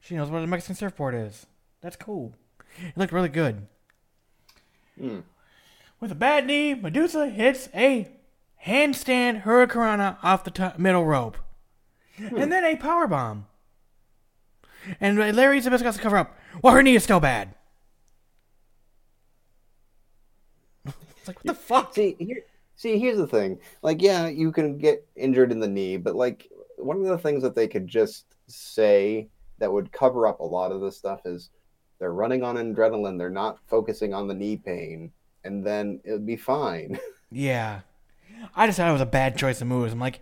[0.00, 1.46] she knows what a Mexican surfboard is.
[1.82, 2.34] That's cool.
[2.80, 3.68] It looked really good.
[4.98, 5.20] Hmm.
[6.00, 8.08] With a bad knee, Medusa hits a
[8.66, 11.36] handstand hurricanrana off the top, middle rope,
[12.16, 12.36] hmm.
[12.36, 13.46] and then a power bomb.
[15.00, 16.38] And Larry Zbyszko has to cover up.
[16.62, 17.54] Well, her knee is still bad.
[20.86, 21.94] it's like what the fuck?
[21.94, 22.44] See here.
[22.76, 23.58] See, here's the thing.
[23.82, 27.42] Like, yeah, you can get injured in the knee, but like one of the things
[27.42, 31.50] that they could just say that would cover up a lot of this stuff is
[31.98, 33.18] they're running on adrenaline.
[33.18, 35.10] They're not focusing on the knee pain,
[35.48, 36.98] and then it would be fine.
[37.30, 37.80] Yeah.
[38.56, 39.92] I just thought it was a bad choice of moves.
[39.92, 40.20] I'm like,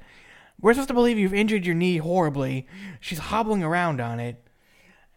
[0.61, 2.67] we're supposed to believe you've injured your knee horribly.
[2.99, 4.43] She's hobbling around on it.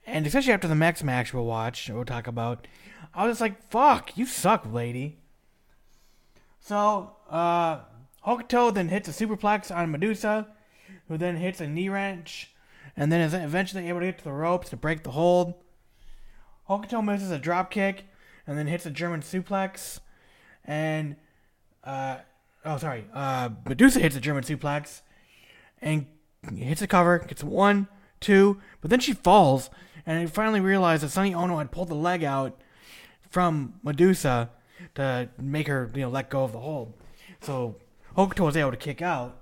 [0.06, 2.68] and especially after the next match we'll watch, we'll talk about,
[3.14, 5.18] I was just like, "Fuck, you suck, lady."
[6.60, 7.80] So, uh,
[8.26, 10.48] Hokuto then hits a superplex on Medusa,
[11.08, 12.52] who then hits a knee wrench,
[12.96, 15.56] and then is eventually able to get to the ropes to break the hold.
[16.70, 18.06] Hokuto misses a drop kick,
[18.50, 20.00] and then hits a German suplex,
[20.66, 21.16] and
[21.84, 22.18] uh,
[22.66, 25.02] oh sorry, uh, Medusa hits a German suplex,
[25.84, 26.08] and
[26.58, 27.88] hits a cover, gets one,
[28.20, 29.70] two, but then she falls,
[30.04, 32.60] and I finally realized that Sonny Onoo had pulled the leg out
[33.30, 34.50] from Medusa
[34.96, 36.96] to make her, you know, let go of the hold.
[37.42, 37.76] So
[38.18, 39.38] Hokuto was able to kick out.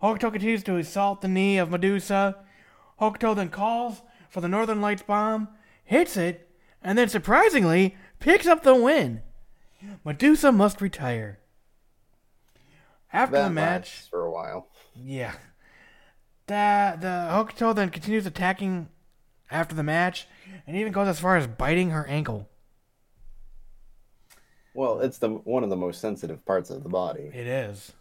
[0.00, 2.36] Hokuto continues to assault the knee of Medusa.
[3.00, 5.48] Hokuto then calls for the Northern Lights bomb,
[5.84, 6.47] hits it,
[6.82, 9.22] and then surprisingly picks up the win.
[10.04, 11.38] Medusa must retire.
[13.12, 14.68] After that the match, for a while.
[14.94, 15.34] yeah.
[16.46, 18.88] The the Hokuto then continues attacking
[19.50, 20.26] after the match
[20.66, 22.48] and even goes as far as biting her ankle.
[24.74, 27.30] Well, it's the one of the most sensitive parts of the body.
[27.34, 27.92] It is.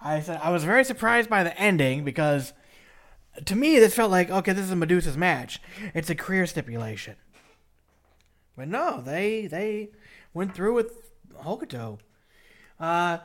[0.00, 2.52] I said I was very surprised by the ending because
[3.44, 5.60] to me this felt like okay, this is Medusa's match.
[5.94, 7.16] It's a career stipulation.
[8.56, 9.90] But no, they they
[10.34, 11.10] went through with
[11.42, 11.98] Hokuto.
[12.80, 13.18] Uh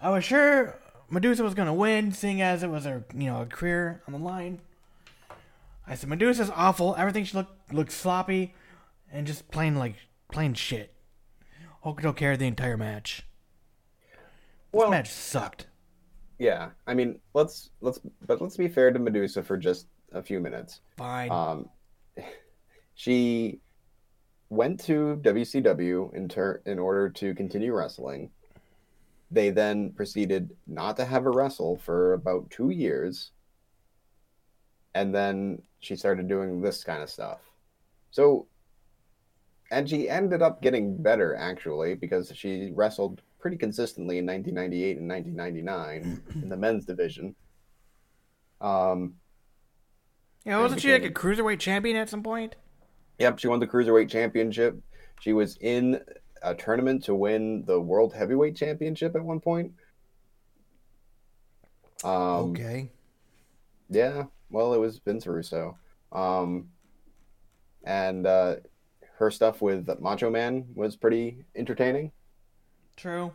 [0.00, 0.78] I was sure
[1.10, 4.18] Medusa was gonna win, seeing as it was her you know, a career on the
[4.18, 4.60] line.
[5.86, 8.54] I said Medusa's awful, everything she looked looked sloppy
[9.10, 9.94] and just plain like
[10.30, 10.94] plain shit.
[11.84, 13.24] Hokuto carried the entire match.
[14.10, 14.18] This
[14.72, 15.66] Well, match sucked.
[16.38, 16.70] yeah.
[16.86, 20.80] I mean, let's let's but let's be fair to Medusa for just a few minutes.
[20.96, 21.30] Fine.
[21.30, 21.68] Um,
[22.94, 23.60] she
[24.50, 28.30] went to WCW in ter- in order to continue wrestling.
[29.30, 33.32] They then proceeded not to have her wrestle for about two years,
[34.94, 37.40] and then she started doing this kind of stuff.
[38.10, 38.46] So,
[39.70, 45.08] and she ended up getting better actually because she wrestled pretty consistently in 1998 and
[45.08, 47.34] 1999 in the men's division.
[48.62, 49.14] Um,
[50.44, 52.56] yeah, wasn't she like a cruiserweight champion at some point?
[53.18, 54.78] Yep, she won the cruiserweight championship.
[55.20, 56.00] She was in
[56.42, 59.72] a tournament to win the world heavyweight championship at one point.
[62.04, 62.90] Um, okay.
[63.90, 65.76] Yeah, well, it was Vince Russo.
[66.12, 66.68] Um,
[67.84, 68.56] and uh,
[69.18, 72.12] her stuff with Macho Man was pretty entertaining.
[72.96, 73.32] True.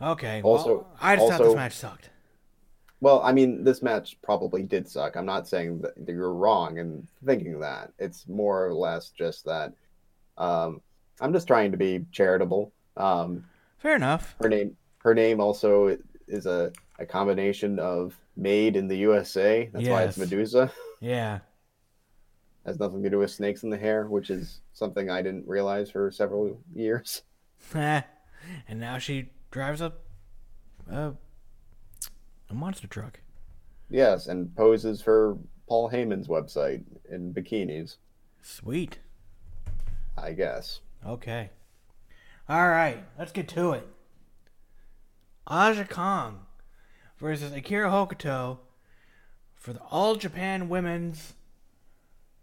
[0.00, 0.42] Okay.
[0.42, 2.10] Also- well, I just thought this match sucked.
[3.02, 5.16] Well, I mean, this match probably did suck.
[5.16, 7.92] I'm not saying that you're wrong in thinking that.
[7.98, 9.72] It's more or less just that
[10.38, 10.80] um,
[11.20, 12.72] I'm just trying to be charitable.
[12.96, 13.44] Um,
[13.78, 14.36] Fair enough.
[14.40, 19.68] her name her name also is a, a combination of made in the USA.
[19.72, 20.72] That's why it's Medusa.
[21.00, 21.40] Yeah.
[22.64, 25.90] Has nothing to do with snakes in the hair, which is something I didn't realize
[25.90, 27.22] for several years.
[27.74, 28.04] and
[28.70, 29.92] now she drives a,
[30.88, 31.14] a
[32.52, 33.20] a monster truck.
[33.90, 35.38] Yes, and poses for
[35.68, 37.96] Paul Heyman's website in bikinis,
[38.42, 38.98] Sweet.
[40.18, 40.80] I guess.
[41.06, 41.50] Okay.
[42.48, 43.02] All right.
[43.18, 43.86] Let's get to it.
[45.46, 46.40] Aja Kong
[47.18, 48.58] versus Akira Hokuto
[49.54, 51.34] for the All Japan Women's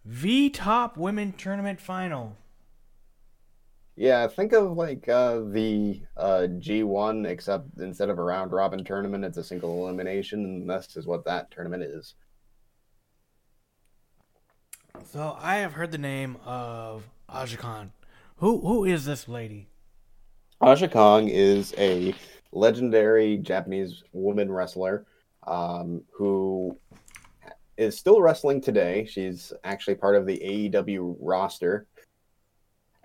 [0.06, 2.38] V Top Women Tournament Final.
[4.00, 9.26] Yeah, think of like uh, the uh, G1, except instead of a round robin tournament,
[9.26, 12.16] it's a single elimination, and this is what that tournament is.
[15.04, 17.92] So I have heard the name of Aja Kong.
[18.38, 19.68] Who who is this lady?
[20.62, 22.16] Aja Kong is a
[22.54, 25.08] legendary Japanese woman wrestler
[25.46, 26.80] um, who
[27.78, 29.06] is still wrestling today.
[29.12, 30.40] She's actually part of the
[30.72, 31.86] AEW roster.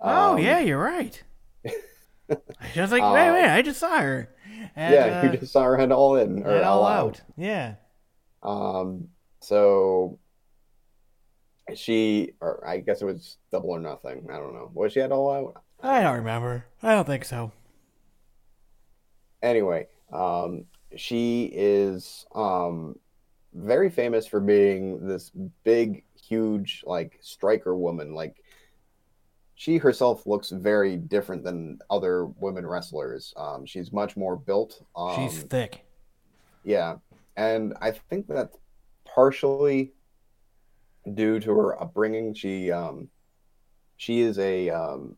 [0.01, 1.21] Oh Um, yeah, you're right.
[2.29, 4.29] I was like, wait, wait, I just saw her.
[4.75, 7.21] At, yeah, uh, you just saw her head all in or all, all out.
[7.21, 7.21] out.
[7.37, 7.75] Yeah.
[8.43, 9.09] Um,
[9.41, 10.19] so
[11.75, 14.27] she, or I guess it was double or nothing.
[14.31, 14.71] I don't know.
[14.73, 15.63] Was she at all out?
[15.81, 16.65] I don't remember.
[16.81, 17.51] I don't think so.
[19.41, 22.97] Anyway, um, she is um
[23.53, 25.31] very famous for being this
[25.63, 28.13] big, huge, like striker woman.
[28.13, 28.35] Like
[29.55, 33.33] she herself looks very different than other women wrestlers.
[33.37, 34.81] Um, she's much more built.
[34.95, 35.85] Um, She's thick.
[36.63, 36.97] Yeah,
[37.37, 38.57] and I think that's
[39.05, 39.93] partially
[41.13, 42.33] due to her upbringing.
[42.33, 43.07] She um,
[43.95, 45.15] she is a um,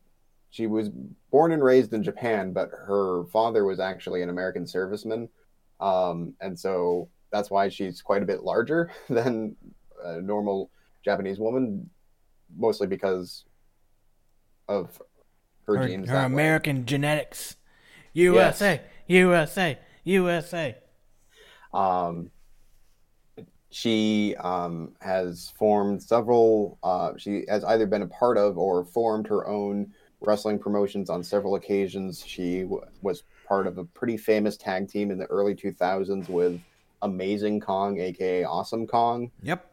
[0.50, 0.90] she was
[1.30, 5.28] born and raised in Japan, but her father was actually an American serviceman,
[5.80, 9.56] um, and so that's why she's quite a bit larger than
[10.04, 10.70] a normal
[11.04, 11.90] Japanese woman,
[12.56, 13.44] mostly because
[14.68, 15.00] of
[15.66, 16.08] her, Her, genes.
[16.08, 16.32] her that way.
[16.34, 17.56] American genetics.
[18.12, 20.76] USA, USA, USA.
[21.72, 22.30] Um,
[23.70, 26.78] she um, has formed several.
[26.82, 31.22] Uh, she has either been a part of or formed her own wrestling promotions on
[31.22, 32.24] several occasions.
[32.26, 36.60] She w- was part of a pretty famous tag team in the early 2000s with
[37.02, 39.70] Amazing Kong, aka Awesome Kong, Yep.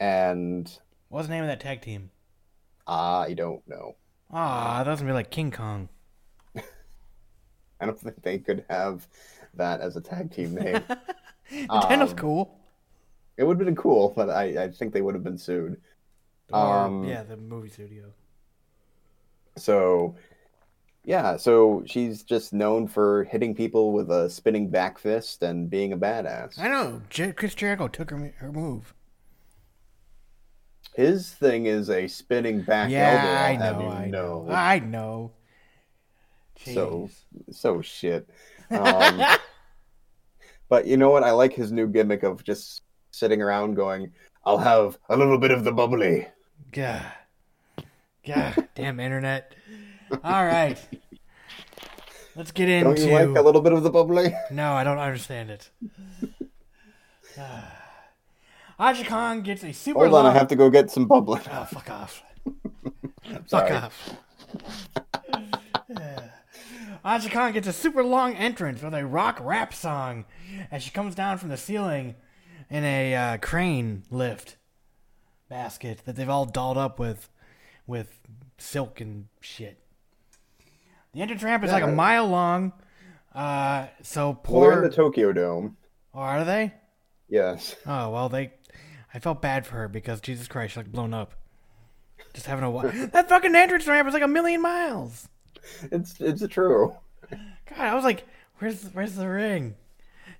[0.00, 2.10] and What's the name of that tag team?
[2.86, 3.96] I don't know.
[4.30, 5.88] Ah, that doesn't be like King Kong.
[6.56, 9.06] I don't think they could have
[9.54, 10.82] that as a tag team name.
[11.52, 12.58] Nintendo's Um, cool.
[13.36, 15.80] it would have been cool, but I, I think they would have been sued.
[16.52, 18.04] Or, um, yeah, the movie studio.
[19.56, 20.14] So,
[21.04, 25.92] yeah, so she's just known for hitting people with a spinning back fist and being
[25.92, 26.58] a badass.
[26.58, 27.02] I know.
[27.10, 28.94] Jer- Chris Jericho took her her move.
[30.94, 33.62] His thing is a spinning back Yeah, elbow.
[33.66, 33.88] I know.
[33.90, 34.42] I know.
[34.44, 34.52] know.
[34.52, 35.32] I know.
[36.64, 37.54] So, Jeez.
[37.54, 38.28] so shit.
[38.70, 39.22] Um,
[40.68, 41.24] but you know what?
[41.24, 44.12] I like his new gimmick of just sitting around going,
[44.44, 46.28] "I'll have a little bit of the bubbly."
[46.70, 47.02] God.
[48.26, 49.54] God damn internet.
[50.22, 50.78] All right.
[52.36, 52.94] Let's get into.
[52.94, 54.34] Don't you like a little bit of the bubbly?
[54.50, 55.70] No, I don't understand it.
[58.78, 60.36] Aja Kong gets a super Hold on, I long.
[60.36, 61.40] have to go get some bubbly.
[61.50, 62.22] Oh, fuck off.
[63.48, 64.10] Fuck off.
[67.04, 70.24] Aja Kong gets a super long entrance with a rock rap song
[70.70, 72.14] as she comes down from the ceiling
[72.70, 74.56] in a uh, crane lift
[75.48, 77.28] basket that they've all dolled up with
[77.86, 78.20] with
[78.58, 79.78] silk and shit.
[81.12, 82.72] The entrance ramp is like a mile long.
[83.34, 84.70] Uh, so Well, poor.
[84.70, 85.76] they're in the Tokyo Dome.
[86.14, 86.72] oh, are they?
[87.28, 87.74] Yes.
[87.86, 88.52] Oh well, they.
[89.14, 91.34] I felt bad for her because Jesus Christ, she's like blown up.
[92.32, 95.28] Just having a wa- that fucking entrance ramp is like a million miles.
[95.90, 96.96] It's it's true.
[97.30, 98.26] God, I was like,
[98.58, 99.76] where's where's the ring?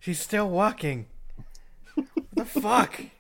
[0.01, 1.07] She's still walking.
[1.95, 3.01] what the fuck?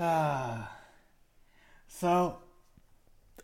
[0.00, 0.76] Ah.
[1.88, 2.38] so,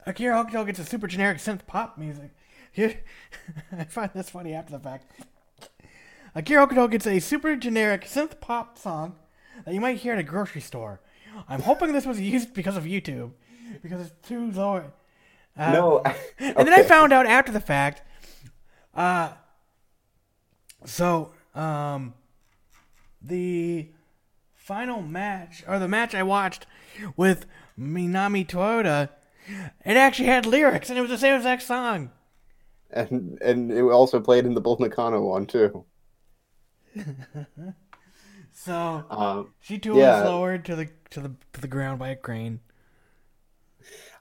[0.06, 2.30] Akira Hokuto gets a super generic synth pop music.
[2.70, 3.00] Here,
[3.76, 5.10] I find this funny after the fact.
[6.32, 9.16] Akira Hokuto gets a super generic synth pop song
[9.64, 11.00] that you might hear at a grocery store.
[11.48, 13.32] I'm hoping this was used because of YouTube,
[13.82, 14.92] because it's too low.
[15.56, 16.02] Uh, no.
[16.38, 18.02] and then I found out after the fact.
[18.94, 19.32] Uh,
[20.84, 22.14] so um,
[23.20, 23.88] the
[24.54, 26.66] final match or the match I watched
[27.16, 27.46] with
[27.78, 29.10] Manami Toyota,
[29.84, 32.10] it actually had lyrics and it was the same exact song.
[32.90, 35.84] and and it also played in the Bull Nakano one too.
[38.64, 40.22] So Um, she too yeah.
[40.22, 42.60] was lowered to the to the to the ground by a crane.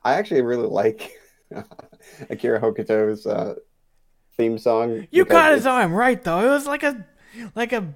[0.03, 1.13] I actually really like
[2.29, 3.56] Akira Hokuto's uh,
[4.36, 5.08] theme song.
[5.12, 6.41] You it's- his arm right though.
[6.45, 7.06] It was like a
[7.56, 7.93] like a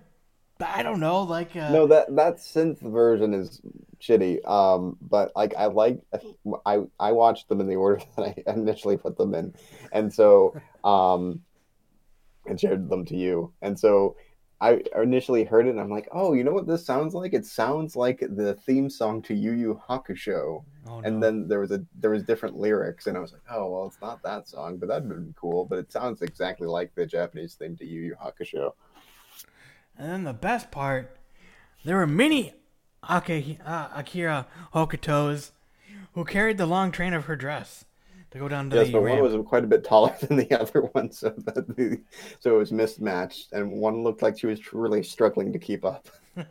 [0.61, 3.59] I don't know like a No, that that synth version is
[3.99, 4.47] shitty.
[4.47, 5.99] Um, but like I like
[6.65, 9.53] I I watched them in the order that I initially put them in,
[9.91, 10.55] and so
[10.85, 11.41] um,
[12.45, 14.15] and shared them to you, and so.
[14.59, 17.33] I initially heard it and I'm like, oh, you know what this sounds like?
[17.33, 20.63] It sounds like the theme song to Yu Yu Hakusho.
[20.89, 23.69] Oh, and then there was a there was different lyrics and i was like oh
[23.69, 27.05] well it's not that song but that'd been cool but it sounds exactly like the
[27.05, 28.71] japanese theme to yu yu hakusho
[29.97, 31.17] And then the best part,
[31.83, 32.53] there were many
[33.09, 35.51] Ake, uh, Akira Hokutos
[36.13, 37.85] who carried the long train of her dress
[38.31, 39.21] to go down to yes the but ramp.
[39.21, 42.01] one was quite a bit taller than the other one so that the,
[42.39, 46.07] so it was mismatched and one looked like she was really struggling to keep up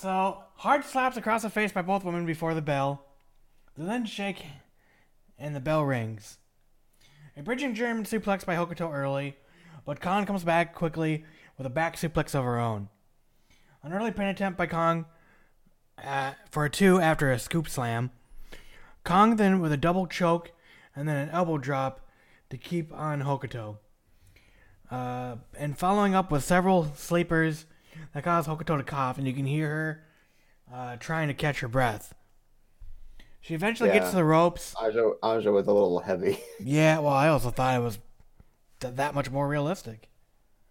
[0.00, 3.04] So, hard slaps across the face by both women before the bell.
[3.76, 4.46] They then shake,
[5.38, 6.38] and the bell rings.
[7.36, 9.36] A bridging German suplex by Hokuto early,
[9.84, 11.26] but Kong comes back quickly
[11.58, 12.88] with a back suplex of her own.
[13.82, 15.04] An early pin attempt by Kong
[16.02, 18.10] uh, for a two after a scoop slam.
[19.04, 20.52] Kong then with a double choke
[20.94, 22.08] and then an elbow drop
[22.50, 23.78] to keep on Hokuto.
[24.90, 27.66] Uh, and following up with several sleepers
[28.12, 30.04] that cause Hokuto to cough, and you can hear her
[30.74, 32.14] uh, trying to catch her breath.
[33.40, 34.74] She eventually gets to the ropes.
[34.82, 37.98] ajo ajo was a little heavy Yeah, well, I also thought it was
[38.80, 40.08] th- that much more realistic.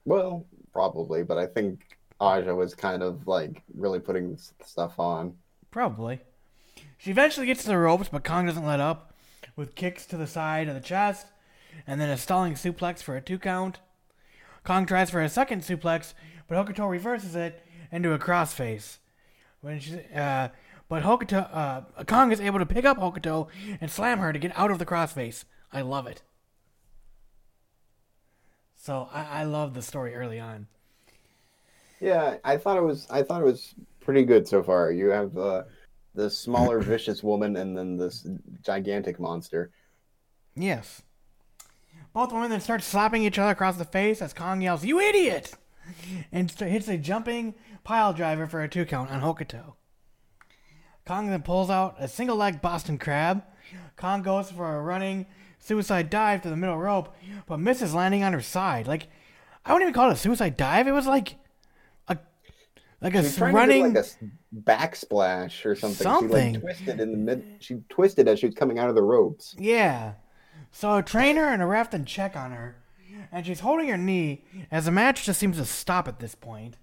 [0.06, 5.34] well probably but i think aja was kind of like really putting stuff on
[5.72, 6.20] Probably.
[7.00, 9.14] She eventually gets to the ropes, but Kong doesn't let up,
[9.56, 11.28] with kicks to the side of the chest,
[11.88, 13.80] and then a stalling suplex for a two count.
[14.66, 16.14] Kong tries for a second suplex,
[16.48, 18.98] but Hokuto reverses it into a crossface.
[19.62, 20.50] When she, uh,
[20.90, 23.48] but Hokuto, uh, Kong is able to pick up Hokuto
[23.80, 25.46] and slam her to get out of the crossface.
[25.72, 26.22] I love it.
[28.76, 30.68] So I, I love the story early on.
[32.02, 33.08] Yeah, I thought it was.
[33.10, 34.92] I thought it was pretty good so far.
[34.92, 35.64] You have uh,
[36.14, 38.28] the smaller, vicious woman, and then this
[38.62, 39.72] gigantic monster.
[40.56, 41.04] Yes.
[42.14, 45.54] Both women then start slapping each other across the face as Kong yells, "You idiot!"
[46.32, 49.76] and hits a jumping pile driver for a two count on Hokuto.
[51.06, 53.44] Kong then pulls out a single leg Boston Crab.
[53.96, 55.26] Kong goes for a running
[55.58, 57.16] suicide dive to the middle rope,
[57.48, 58.88] but misses landing on her side.
[58.88, 59.08] Like,
[59.66, 60.88] I wouldn't even call it a suicide dive.
[60.88, 61.36] It was like
[63.02, 63.94] like a She was running.
[63.94, 64.08] like a
[64.56, 66.04] backsplash or something.
[66.04, 67.44] Something She like twisted in the mid.
[67.60, 69.56] She twisted as she was coming out of the ropes.
[69.58, 70.14] Yeah.
[70.72, 72.76] So a trainer and a ref then check on her,
[73.32, 76.78] and she's holding her knee as the match just seems to stop at this point.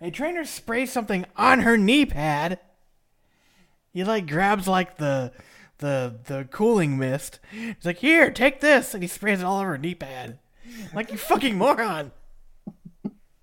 [0.00, 2.60] A trainer sprays something on her knee pad.
[3.92, 5.32] He like grabs like the
[5.78, 7.40] the the cooling mist.
[7.50, 10.38] He's like, "Here, take this," and he sprays it all over her knee pad.
[10.94, 12.12] Like you fucking moron.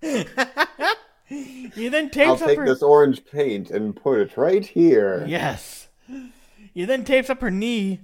[1.74, 2.66] he then tapes I'll up take her.
[2.66, 5.24] this orange paint and put it right here.
[5.26, 5.88] Yes.
[6.74, 8.00] He then tapes up her knee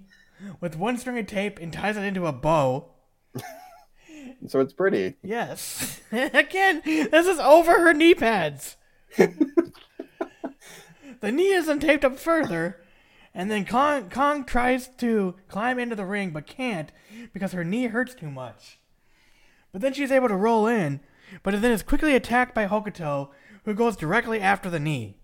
[0.60, 2.90] with one string of tape and ties it into a bow.
[4.46, 5.14] So it's pretty.
[5.22, 6.00] Yes.
[6.12, 8.76] Again, this is over her knee pads.
[9.16, 9.32] the
[11.32, 12.82] knee isn't taped up further,
[13.32, 16.92] and then Kong, Kong tries to climb into the ring but can't
[17.32, 18.78] because her knee hurts too much.
[19.72, 21.00] But then she's able to roll in,
[21.42, 23.30] but then is quickly attacked by Hokuto,
[23.64, 25.16] who goes directly after the knee.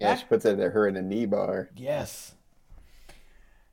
[0.00, 1.70] Yeah, she puts her in a knee bar.
[1.76, 2.34] Yes.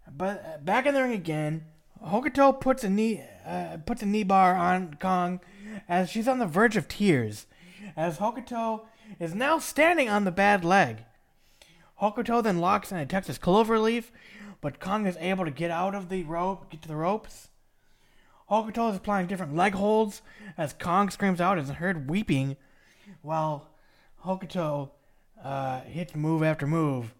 [0.09, 1.65] But uh, back in the ring again,
[2.05, 5.39] Hokuto puts a knee uh, puts a knee bar on Kong
[5.87, 7.47] as she's on the verge of tears,
[7.95, 8.81] as Hokuto
[9.19, 11.05] is now standing on the bad leg.
[12.01, 14.05] Hokuto then locks in a Texas cloverleaf,
[14.61, 17.49] but Kong is able to get out of the rope, get to the ropes.
[18.49, 20.21] Hokuto is applying different leg holds
[20.57, 22.57] as Kong screams out and is heard weeping,
[23.21, 23.69] while
[24.25, 24.91] Hokuto
[25.43, 27.13] uh, hits move after move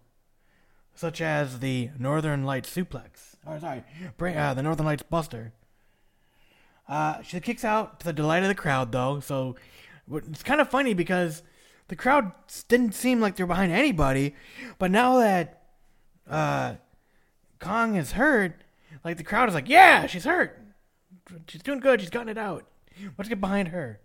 [0.95, 3.35] such as the Northern Lights suplex.
[3.45, 3.83] Or sorry,
[4.19, 5.53] uh, the Northern Lights Buster.
[6.87, 9.19] Uh, she kicks out to the delight of the crowd, though.
[9.19, 9.55] So
[10.11, 11.41] it's kind of funny because
[11.87, 12.31] the crowd
[12.67, 14.35] didn't seem like they're behind anybody,
[14.77, 15.63] but now that
[16.29, 16.75] uh,
[17.59, 18.61] Kong is hurt,
[19.03, 20.59] like the crowd is like, "Yeah, she's hurt.
[21.47, 22.01] She's doing good.
[22.01, 22.65] She's gotten it out.
[23.17, 23.99] Let's get behind her."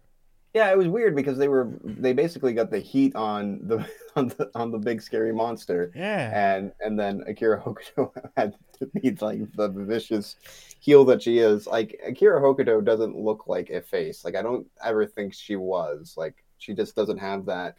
[0.54, 4.28] Yeah, it was weird because they were they basically got the heat on the on
[4.28, 5.92] the on the big scary monster.
[5.94, 6.56] Yeah.
[6.56, 10.36] And and then Akira Hokuto had to be like the vicious
[10.80, 11.66] heel that she is.
[11.66, 14.24] Like Akira Hokuto doesn't look like a face.
[14.24, 16.14] Like I don't ever think she was.
[16.16, 17.76] Like she just doesn't have that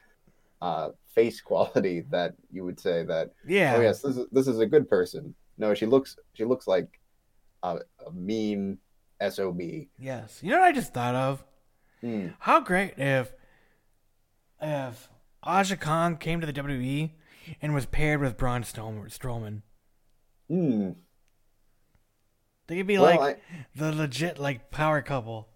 [0.62, 3.76] uh face quality that you would say that Yeah.
[3.78, 5.34] oh yes, this is this is a good person.
[5.58, 7.00] No, she looks she looks like
[7.64, 8.78] a, a mean
[9.22, 9.62] SOB.
[9.98, 10.40] Yes.
[10.42, 11.44] You know what I just thought of?
[12.02, 12.28] Hmm.
[12.40, 13.34] How great if
[14.62, 15.10] if
[15.44, 17.12] Aja Kong came to the WWE
[17.62, 19.62] and was paired with Braun Strowm- Strowman.
[20.50, 20.92] Hmm.
[22.68, 25.50] They could be Well, like I- the legit like power couple.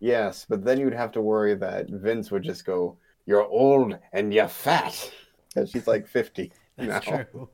[0.00, 4.32] Yes, but then you'd have to worry that Vince would just go, "You're old and
[4.34, 5.12] you're fat,"
[5.54, 7.22] because she's like fifty That's now.
[7.24, 7.48] true.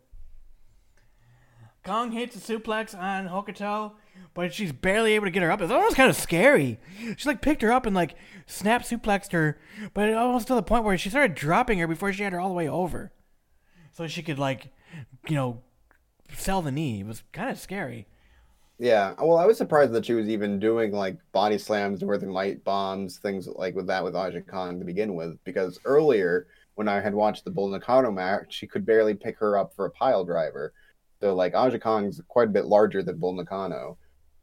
[1.89, 3.93] Kong hits a suplex on Hokuto,
[4.35, 5.63] but she's barely able to get her up.
[5.63, 6.79] It's almost kind of scary.
[7.17, 8.15] She like picked her up and like
[8.45, 9.59] snap suplexed her,
[9.95, 12.51] but almost to the point where she started dropping her before she had her all
[12.51, 13.11] the way over,
[13.91, 14.71] so she could like,
[15.29, 15.63] you know,
[16.35, 17.01] sell the knee.
[17.01, 18.07] It was kind of scary.
[18.79, 22.65] Yeah, well, I was surprised that she was even doing like body slams, northern light
[22.65, 27.01] bombs, things like with that with Aja Kong to begin with, because earlier when I
[27.01, 30.27] had watched the Bull Nakano match, she could barely pick her up for a pile
[30.27, 30.75] driver.
[31.21, 33.99] So like Aja Kong's quite a bit larger than Bull Nakano.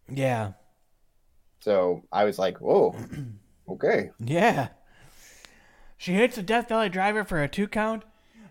[0.08, 0.52] Yeah,
[1.62, 2.96] So I was like, whoa,
[3.70, 4.12] okay.
[4.20, 4.68] yeah.
[5.98, 8.04] She hits a Death Valley driver for a two count.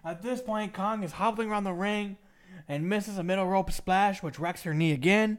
[0.05, 2.17] At this point, Kong is hobbling around the ring
[2.67, 5.39] and misses a middle rope splash, which wrecks her knee again.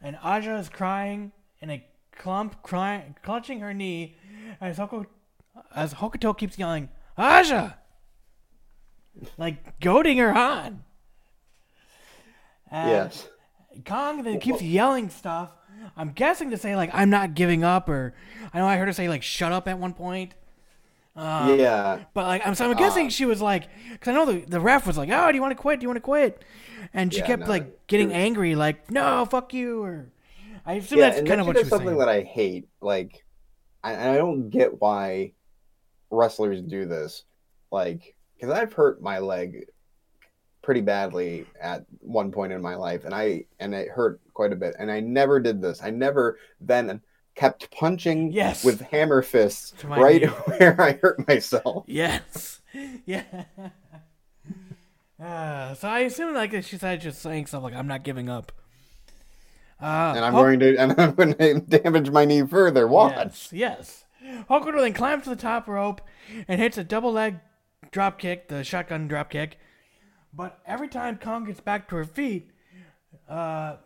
[0.00, 4.16] And Aja is crying in a clump, crying, clutching her knee
[4.60, 5.06] as Hoko,
[5.74, 7.76] as Hokuto keeps yelling, "Aja!"
[9.36, 10.84] like goading her on.
[12.70, 13.28] And yes.
[13.84, 15.50] Kong then keeps yelling stuff.
[15.96, 18.14] I'm guessing to say like I'm not giving up, or
[18.52, 20.34] I know I heard her say like "shut up" at one point.
[21.16, 22.04] Um, yeah.
[22.14, 24.86] But like I'm, so I'm guessing she was like, because I know the the ref
[24.86, 25.80] was like, "Oh, do you want to quit?
[25.80, 26.42] Do you want to quit?"
[26.92, 30.08] And she Yeah, kept no, like getting she- angry, like, "No, fuck you," or
[30.64, 31.98] I assume yeah, that's kind of what something saying.
[31.98, 32.68] that I hate.
[32.80, 33.24] Like,
[33.82, 35.32] I, I don't get why
[36.10, 37.24] wrestlers do this.
[37.70, 39.66] Like, because I've hurt my leg
[40.64, 44.56] pretty badly at one point in my life, and I and it hurt quite a
[44.56, 44.74] bit.
[44.78, 45.80] And I never did this.
[45.82, 47.00] I never then
[47.36, 48.64] kept punching Yes.
[48.64, 50.28] with hammer fists right knee.
[50.58, 51.84] where I hurt myself.
[51.86, 52.60] Yes.
[53.06, 53.22] Yeah.
[55.22, 58.50] Uh, so I assume like she said just saying stuff like I'm not giving up.
[59.80, 62.88] Uh, And I'm Hok- going to and I'm going to damage my knee further.
[62.88, 63.50] Watch.
[63.52, 64.04] Yes, yes.
[64.50, 66.00] Hokuto then climbs to the top rope
[66.48, 67.36] and hits a double leg
[67.92, 69.58] drop kick, the shotgun drop kick.
[70.36, 72.50] But every time Kong gets back to her feet,
[73.28, 73.76] uh,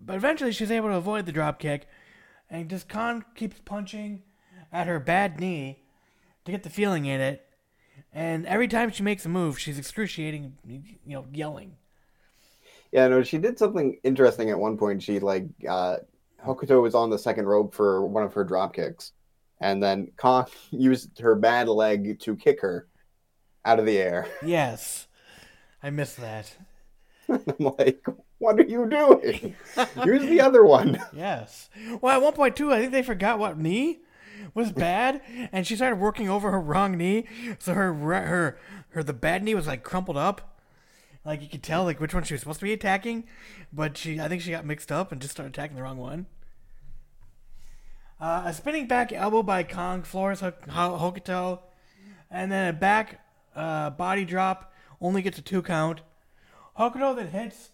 [0.00, 1.86] but eventually she's able to avoid the drop kick,
[2.50, 4.22] and just Kong keeps punching
[4.72, 5.78] at her bad knee
[6.44, 7.44] to get the feeling in it.
[8.12, 11.76] And every time she makes a move, she's excruciating, you know, yelling.
[12.92, 15.02] Yeah, no, she did something interesting at one point.
[15.02, 15.98] She like uh
[16.44, 19.12] Hokuto was on the second rope for one of her drop kicks,
[19.60, 22.86] and then Kong used her bad leg to kick her
[23.64, 24.26] out of the air.
[24.42, 25.07] Yes,
[25.82, 26.56] I missed that.
[27.28, 28.04] I'm like,
[28.38, 29.54] what are you doing?
[30.02, 30.98] Here's the other one.
[31.12, 31.68] Yes.
[32.00, 33.98] Well, at one point too, I think they forgot what knee
[34.54, 35.20] was bad,
[35.52, 37.26] and she started working over her wrong knee.
[37.58, 38.58] So her her
[38.90, 40.60] her the bad knee was like crumpled up,
[41.24, 43.24] like you could tell like which one she was supposed to be attacking,
[43.72, 46.26] but she I think she got mixed up and just started attacking the wrong one.
[48.20, 51.60] Uh, a spinning back elbow by Kong Ho- Hokuto,
[52.30, 53.20] and then a back
[53.54, 54.67] uh, body drop
[55.00, 56.00] only gets a two count.
[56.78, 57.70] Hokuto then hits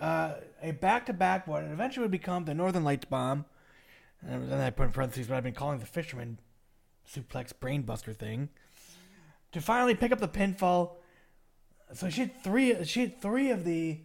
[0.00, 3.44] uh, a back-to-back what eventually would become the Northern Lights bomb.
[4.26, 6.38] And then I put in parentheses what I've been calling the Fisherman
[7.08, 8.48] suplex brainbuster thing.
[9.52, 10.96] To finally pick up the pinfall.
[11.94, 14.00] So she had three she had three of the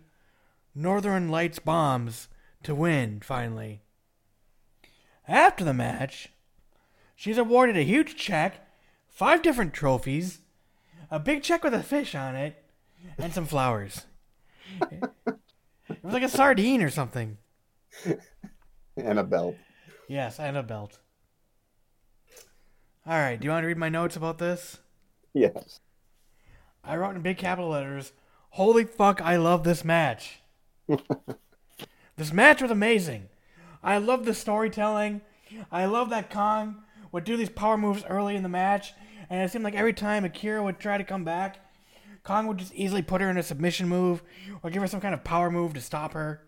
[0.76, 2.28] Northern Lights bombs
[2.64, 3.82] to win, finally.
[5.28, 6.30] After the match,
[7.16, 8.68] she's awarded a huge check,
[9.08, 10.41] five different trophies,
[11.12, 12.64] a big check with a fish on it,
[13.18, 14.06] and some flowers.
[14.82, 17.38] It was like a sardine or something.
[18.96, 19.56] And a belt.
[20.08, 21.00] Yes, and a belt.
[23.06, 24.80] All right, do you want to read my notes about this?
[25.34, 25.80] Yes.
[26.84, 28.14] I wrote in big capital letters,
[28.52, 30.40] Holy fuck, I love this match.
[32.18, 33.30] this match was amazing.
[33.84, 35.22] I love the storytelling.
[35.72, 38.94] I love that Kong would do these power moves early in the match,
[39.32, 41.58] and it seemed like every time Akira would try to come back,
[42.22, 44.22] Kong would just easily put her in a submission move
[44.62, 46.44] or give her some kind of power move to stop her.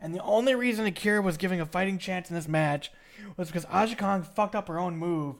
[0.00, 2.90] And the only reason Akira was giving a fighting chance in this match
[3.36, 5.36] was because Aja Kong fucked up her own move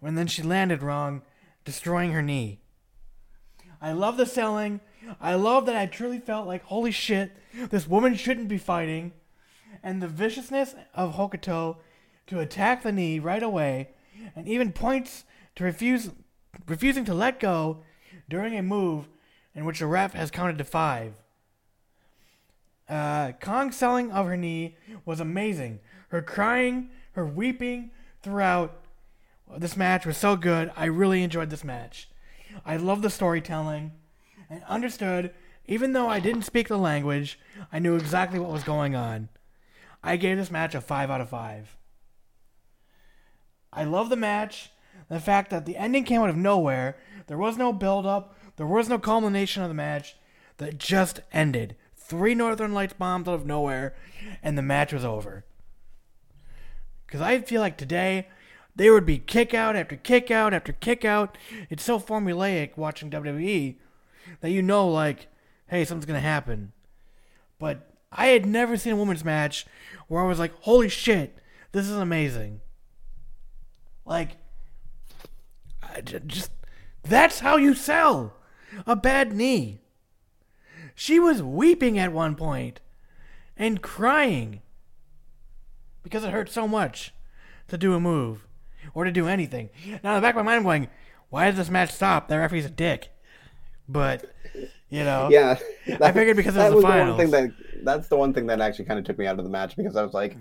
[0.00, 1.22] when then she landed wrong,
[1.64, 2.60] destroying her knee.
[3.80, 4.80] I love the selling.
[5.22, 7.32] I love that I truly felt like, holy shit,
[7.70, 9.12] this woman shouldn't be fighting.
[9.82, 11.78] And the viciousness of Hokuto
[12.26, 13.88] to attack the knee right away,
[14.36, 15.24] and even points
[15.56, 16.10] to refuse,
[16.66, 17.82] refusing to let go
[18.28, 19.08] during a move
[19.54, 21.14] in which the ref has counted to five.
[22.88, 25.80] Uh, Kong's selling of her knee was amazing.
[26.08, 27.90] Her crying, her weeping
[28.22, 28.84] throughout
[29.56, 30.70] this match was so good.
[30.76, 32.08] I really enjoyed this match.
[32.64, 33.92] I love the storytelling
[34.50, 35.32] and understood,
[35.66, 37.38] even though I didn't speak the language,
[37.72, 39.28] I knew exactly what was going on.
[40.02, 41.76] I gave this match a 5 out of 5.
[43.72, 44.70] I love the match.
[45.14, 46.96] The fact that the ending came out of nowhere,
[47.28, 50.16] there was no build up, there was no culmination of the match,
[50.56, 51.76] that just ended.
[51.94, 53.94] Three Northern Lights bombs out of nowhere,
[54.42, 55.44] and the match was over.
[57.06, 58.26] Because I feel like today,
[58.74, 61.38] there would be kick out after kick out after kick out.
[61.70, 63.76] It's so formulaic watching WWE
[64.40, 65.28] that you know, like,
[65.68, 66.72] hey, something's going to happen.
[67.60, 69.64] But I had never seen a women's match
[70.08, 71.38] where I was like, holy shit,
[71.70, 72.62] this is amazing.
[74.04, 74.38] Like,
[76.02, 76.50] just,
[77.02, 78.34] that's how you sell
[78.86, 79.80] a bad knee.
[80.94, 82.80] She was weeping at one point
[83.56, 84.60] and crying
[86.02, 87.12] because it hurt so much
[87.68, 88.46] to do a move
[88.94, 89.70] or to do anything.
[90.02, 90.88] Now, in the back of my mind, I'm going,
[91.30, 92.28] why did this match stop?
[92.28, 93.08] That referee's a dick.
[93.88, 94.24] But,
[94.88, 95.58] you know, Yeah.
[96.00, 97.18] I figured because it was that the was the finals.
[97.18, 99.44] one thing that that's the one thing that actually kind of took me out of
[99.44, 100.36] the match because I was like,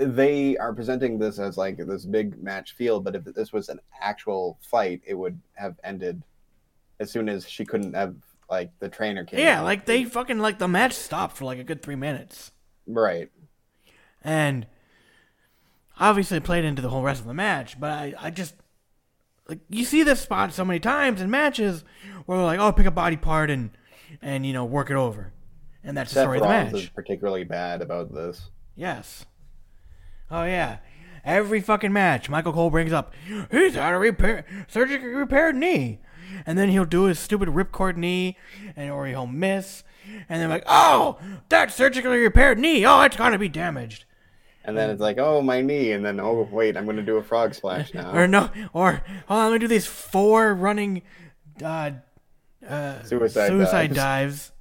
[0.00, 3.80] they are presenting this as like this big match feel, but if this was an
[4.00, 6.22] actual fight, it would have ended
[6.98, 8.14] as soon as she couldn't have
[8.48, 9.40] like the trainer came.
[9.40, 9.64] yeah, out.
[9.64, 12.50] like they fucking, like the match stopped for like a good three minutes.
[12.86, 13.30] right.
[14.22, 14.66] and
[15.98, 17.78] obviously it played into the whole rest of the match.
[17.78, 18.54] But I, I just
[19.48, 21.84] like you see this spot so many times in matches
[22.24, 23.70] where they're like, "Oh, pick a body part and
[24.22, 25.32] and you know work it over,
[25.84, 28.50] and that's the Seth story of the Rollins match." is particularly bad about this.
[28.74, 29.26] Yes,
[30.30, 30.78] Oh yeah.
[31.24, 33.12] Every fucking match, Michael Cole brings up
[33.50, 36.00] he's had a repair surgically repaired knee.
[36.46, 38.36] And then he'll do his stupid ripcord knee
[38.76, 39.82] and or he'll miss.
[40.28, 41.18] And then like, oh,
[41.50, 44.04] that surgically repaired knee, oh it's gotta be damaged.
[44.64, 45.92] And then it's like, oh, my knee.
[45.92, 48.12] And then, oh, wait, I'm going to do a frog splash now.
[48.14, 51.02] Or no or oh I'm gonna do these four running
[51.62, 51.92] uh
[52.68, 53.96] uh Suicide suicide dives.
[53.96, 54.52] dives.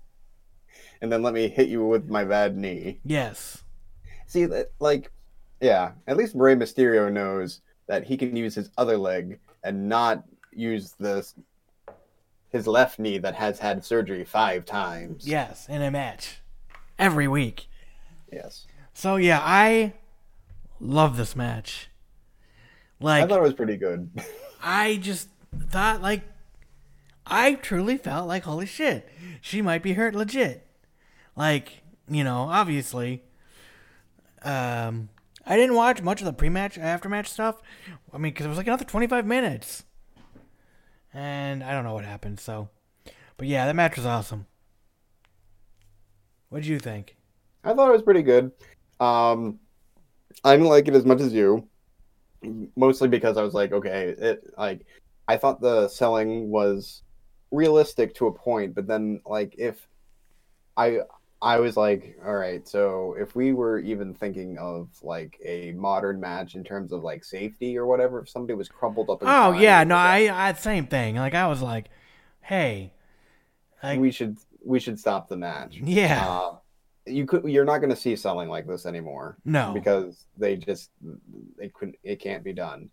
[1.01, 2.99] and then let me hit you with my bad knee.
[3.05, 3.63] Yes.
[4.25, 5.11] See, that, like,
[5.61, 10.23] yeah, at least Rey Mysterio knows that he can use his other leg and not
[10.51, 11.35] use this
[12.49, 15.27] his left knee that has had surgery five times.
[15.27, 16.41] Yes, in a match.
[16.97, 17.67] Every week.
[18.31, 18.65] Yes.
[18.93, 19.93] So yeah, I
[20.79, 21.89] love this match.
[22.99, 24.09] Like I thought it was pretty good.
[24.63, 25.29] I just
[25.69, 26.23] thought like
[27.25, 29.07] I truly felt like holy shit,
[29.41, 30.65] she might be hurt legit.
[31.35, 33.23] Like, you know, obviously
[34.41, 35.09] um
[35.49, 37.61] I didn't watch much of the pre-match after-match stuff.
[38.13, 39.83] I mean, cuz it was like another 25 minutes.
[41.13, 42.69] And I don't know what happened, so
[43.35, 44.45] but yeah, that match was awesome.
[46.49, 47.15] What did you think?
[47.63, 48.51] I thought it was pretty good.
[48.99, 49.59] Um,
[50.43, 51.67] I didn't like it as much as you,
[52.75, 54.85] mostly because I was like, okay, it like
[55.27, 57.03] I thought the selling was
[57.51, 59.87] realistic to a point, but then like if
[60.77, 60.99] I
[61.41, 66.19] I was like, all right, so if we were even thinking of like a modern
[66.19, 69.83] match in terms of like safety or whatever, if somebody was crumpled up, Oh yeah,
[69.85, 71.15] no, I I same thing.
[71.15, 71.89] Like I was like,
[72.41, 72.91] hey,
[73.83, 75.77] like we should we should stop the match.
[75.81, 76.57] yeah, Uh,
[77.05, 79.37] you could you're not going to see selling like this anymore.
[79.45, 80.91] no, because they just
[81.57, 82.89] they couldn't it can't be done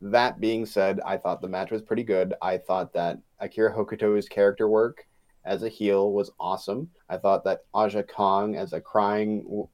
[0.00, 4.28] that being said i thought the match was pretty good i thought that akira hokuto's
[4.28, 5.04] character work
[5.44, 9.66] as a heel was awesome i thought that aja kong as a crying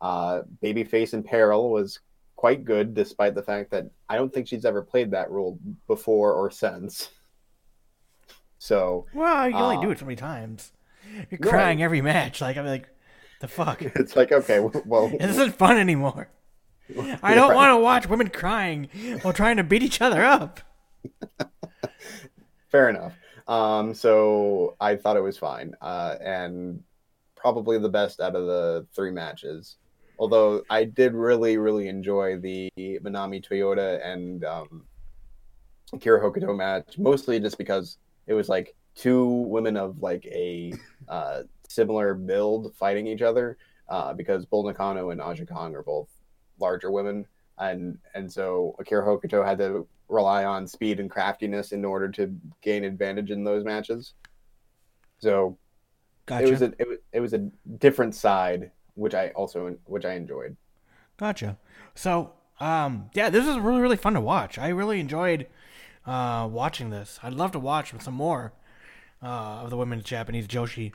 [0.00, 2.00] uh, babyface in peril was
[2.36, 6.32] quite good despite the fact that i don't think she's ever played that role before
[6.32, 7.10] or since
[8.58, 10.72] so well, you only uh, do it so many times.
[11.30, 12.40] You're crying every match.
[12.40, 12.88] Like I'm like,
[13.42, 13.82] the fuck.
[13.82, 16.28] it's like okay well This isn't fun anymore.
[17.22, 17.54] I don't Right.
[17.56, 18.88] want to watch women crying
[19.20, 20.60] while trying to beat each other up.
[22.70, 23.12] Fair enough.
[23.46, 26.82] Um, so I thought it was fine, uh, and
[27.36, 29.76] probably the best out of the three matches.
[30.18, 34.86] Although I did really, really enjoy the Manami Toyota and um,
[35.96, 40.72] Kira Hokuto match, mostly just because it was like two women of like a
[41.08, 43.58] uh, similar build fighting each other.
[43.86, 46.08] Uh, because Bull Nakano and Aja Kong are both
[46.58, 47.26] larger women,
[47.58, 52.34] and and so Akira Hokuto had to rely on speed and craftiness in order to
[52.60, 54.14] gain advantage in those matches.
[55.18, 55.56] So
[56.26, 56.46] Gotcha.
[56.46, 60.14] it was a it was, it was a different side, which I also which I
[60.14, 60.56] enjoyed.
[61.16, 61.58] Gotcha.
[61.94, 64.58] So, um, yeah, this is really really fun to watch.
[64.58, 65.46] I really enjoyed
[66.06, 67.18] uh, watching this.
[67.22, 68.52] I'd love to watch some more
[69.22, 70.92] uh, of the women's Japanese Joshi.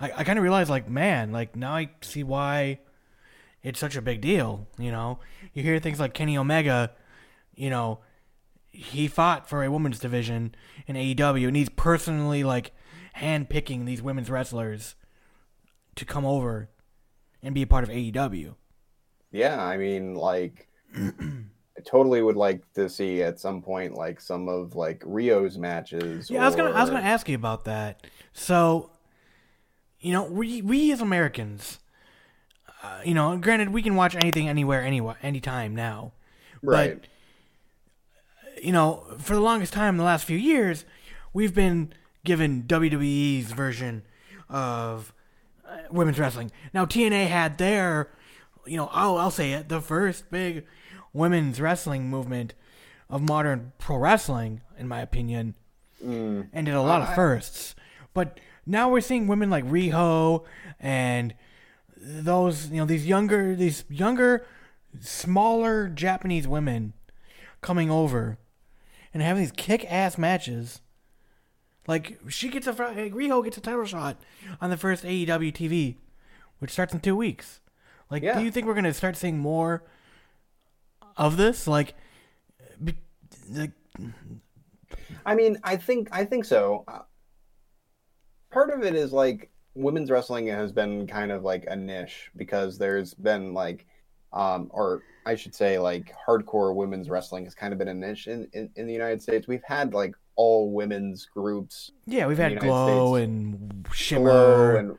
[0.00, 2.80] I, I kind of realized, like, man, like now I see why
[3.68, 4.66] it's such a big deal.
[4.78, 5.18] You know,
[5.52, 6.92] you hear things like Kenny Omega.
[7.54, 8.00] You know,
[8.70, 10.54] he fought for a women's division
[10.86, 12.72] in AEW, and he's personally like
[13.16, 14.94] handpicking these women's wrestlers
[15.96, 16.70] to come over
[17.42, 18.54] and be a part of AEW.
[19.30, 21.12] Yeah, I mean, like, I
[21.84, 26.30] totally would like to see at some point like some of like Riho's matches.
[26.30, 28.06] Yeah, I was gonna I was gonna ask you about that.
[28.32, 28.90] So,
[30.00, 31.80] you know, we we as Americans,
[32.82, 36.12] uh, you know, granted we can watch anything, anywhere, anywhere, anytime now,
[36.62, 37.00] right.
[37.00, 40.84] but you know, for the longest time in the last few years,
[41.32, 41.92] we've been
[42.24, 44.02] given WWE's version
[44.48, 45.12] of
[45.68, 46.50] uh, women's wrestling.
[46.74, 48.10] Now TNA had their,
[48.66, 50.66] you know, I'll I'll say it, the first big
[51.12, 52.54] women's wrestling movement
[53.08, 55.54] of modern pro wrestling, in my opinion
[56.04, 57.74] Mm, and did a lot of firsts.
[58.14, 60.44] But now we're seeing women like Riho
[60.78, 61.34] and
[62.00, 64.44] those, you know, these younger, these younger,
[65.00, 66.92] smaller Japanese women
[67.60, 68.38] coming over
[69.12, 70.80] and having these kick-ass matches.
[71.86, 74.18] Like she gets a like, Riho gets a title shot
[74.60, 75.96] on the first AEW TV,
[76.58, 77.60] which starts in two weeks.
[78.10, 78.38] Like, Yeah.
[78.38, 79.82] do you think we're gonna start seeing more
[81.16, 81.66] of this?
[81.66, 81.94] Like,
[82.82, 82.94] be,
[83.50, 83.72] like
[85.26, 86.84] I mean, I think I think so.
[86.86, 87.00] Uh,
[88.50, 92.78] Part of it is like women's wrestling has been kind of like a niche because
[92.78, 93.86] there's been like,
[94.32, 98.26] um, or I should say, like hardcore women's wrestling has kind of been a niche
[98.26, 99.46] in, in, in the United States.
[99.46, 103.24] We've had like all women's groups, Yeah, we've had Glow States.
[103.28, 104.76] and Shimmer.
[104.76, 104.98] and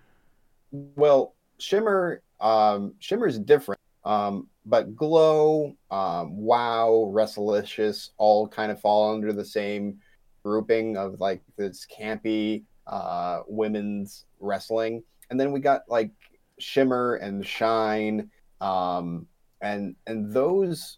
[0.96, 9.14] well, Shimmer, um, Shimmer's different, um, but Glow, um, Wow, Wrestlicious all kind of fall
[9.14, 10.00] under the same
[10.44, 15.04] grouping of like this campy uh, women's wrestling.
[15.30, 16.12] And then we got like
[16.60, 18.30] Shimmer and Shine,
[18.60, 19.28] um,
[19.62, 20.98] and and those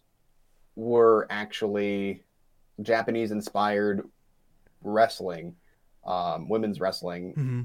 [0.74, 2.24] were actually
[2.80, 4.08] Japanese inspired
[4.82, 5.54] wrestling,
[6.04, 7.62] um, women's wrestling, hmm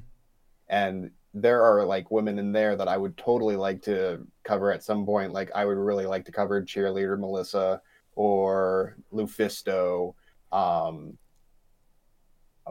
[0.69, 4.84] and there are like women in there that I would totally like to cover at
[4.84, 5.34] some point.
[5.34, 7.82] Like I would really like to cover cheerleader Melissa
[8.15, 10.15] or Lufisto,
[10.51, 11.17] um,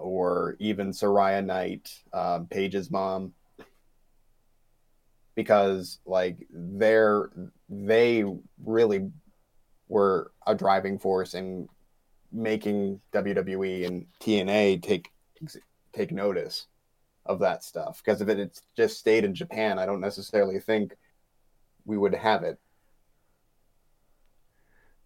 [0.00, 3.32] or even Saraya Knight, um, Paige's mom,
[5.34, 7.30] because like they're
[7.68, 8.24] they
[8.64, 9.10] really
[9.88, 11.68] were a driving force in
[12.32, 15.10] making WWE and TNA take
[15.94, 16.66] take notice
[17.24, 18.02] of that stuff.
[18.04, 20.94] Because if it had just stayed in Japan, I don't necessarily think
[21.84, 22.58] we would have it.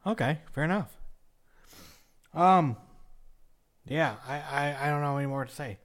[0.06, 0.96] Okay, fair enough.
[2.32, 2.76] Um,
[3.90, 5.78] yeah, I, I, I don't know any more to say.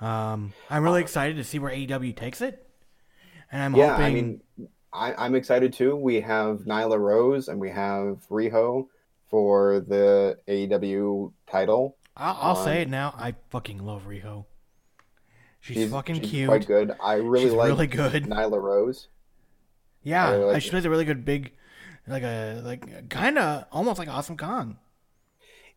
[0.00, 2.68] Um, I'm really excited to see where AEW takes it,
[3.50, 4.04] and I'm yeah, hoping.
[4.04, 4.40] I mean,
[4.92, 5.96] I, I'm excited too.
[5.96, 8.88] We have Nyla Rose and we have Riho
[9.28, 11.96] for the AEW title.
[12.16, 13.14] I'll, I'll um, say it now.
[13.16, 14.44] I fucking love Riho.
[15.60, 16.48] She's, fucking she's cute.
[16.48, 16.92] quite good.
[17.02, 18.24] I really She's like really good.
[18.24, 19.08] Nyla Rose.
[20.02, 21.52] Yeah, I really like, she plays a really good big,
[22.06, 24.78] like a like kind of almost like Awesome Kong.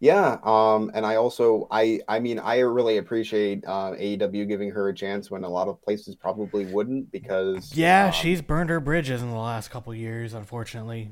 [0.04, 4.90] Yeah, um, and I also I I mean I really appreciate uh, AEW giving her
[4.90, 8.82] a chance when a lot of places probably wouldn't because Yeah, um, she's burned her
[8.82, 11.12] bridges in the last couple years, unfortunately,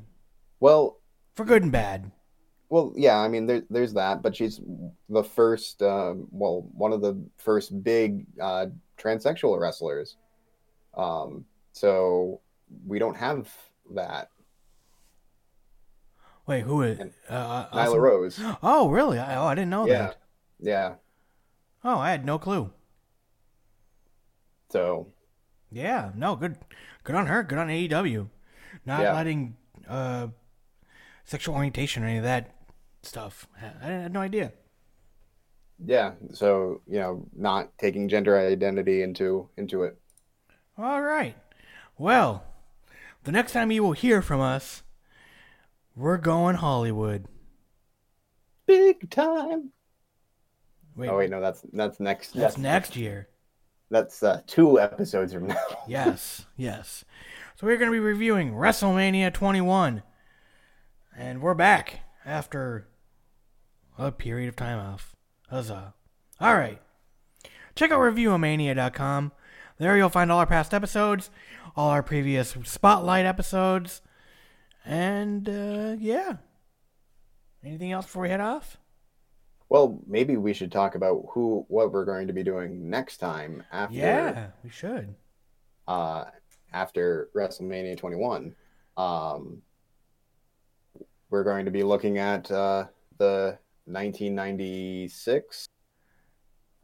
[0.60, 1.00] well
[1.36, 2.12] for good and bad.
[2.68, 4.60] well yeah I mean there, there's that but she's
[5.08, 8.66] the first uh, well one of the first big uh,
[8.98, 10.18] transsexual wrestlers,
[10.98, 12.42] um, so
[12.86, 13.50] we don't have
[13.96, 14.28] that
[16.52, 17.00] Wait, who is
[17.30, 19.18] uh, Nyla Awesome- Rose Oh, really?
[19.18, 20.18] I, oh, I didn't know yeah that.
[20.60, 20.94] yeah
[21.82, 22.72] Oh, I had no clue.
[24.70, 25.08] so
[25.72, 26.58] Yeah, no, good,
[27.06, 27.42] good on her.
[27.44, 28.28] Good on AEW,
[28.86, 29.14] not Yeah.
[29.14, 29.56] letting
[29.88, 30.28] uh,
[31.24, 32.54] sexual orientation or any of that
[33.02, 33.48] stuff.
[33.82, 34.52] I had no idea.
[35.84, 39.98] yeah so you know not taking gender identity into into it
[40.78, 41.36] All right.
[41.98, 42.44] Well,
[43.24, 44.84] the next time you will hear from us,
[45.96, 47.26] we're going Hollywood.
[48.66, 49.72] big time.
[50.96, 52.34] Wait, Oh wait, no, that's that's next.
[52.34, 53.28] that's That's next year.
[53.90, 55.56] that's uh, two episodes from now.
[55.88, 57.06] Yes, yes.
[57.56, 60.04] So we're going to be reviewing WrestleMania 21.
[61.18, 62.88] And we're back after
[63.98, 65.16] a period of time off.
[65.50, 65.94] Huzzah.
[66.40, 66.82] All right.
[67.76, 69.32] Check out reviewomania.com.
[69.78, 71.30] There you'll find all our past episodes,
[71.76, 74.02] all our previous spotlight episodes,
[74.86, 76.38] and uh, yeah.
[77.64, 78.78] Anything else before we head off?
[79.70, 83.64] Well, maybe we should talk about who what we're going to be doing next time
[83.72, 85.16] after Yeah, we should.
[85.88, 86.26] uh
[86.74, 88.56] after WrestleMania 21.
[88.98, 89.62] Um
[91.30, 92.86] we're going to be looking at uh
[93.18, 95.68] the 1996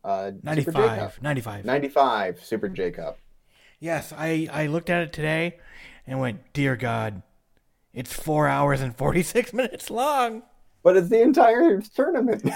[0.03, 1.21] uh Super J 95.
[1.21, 1.65] 95.
[1.65, 3.17] 95 Super J Cup.
[3.79, 5.57] Yes, I, I looked at it today
[6.07, 7.21] and went, Dear God,
[7.97, 10.43] it's four hours and 46 minutes long.
[10.83, 12.47] But it's the entire tournament.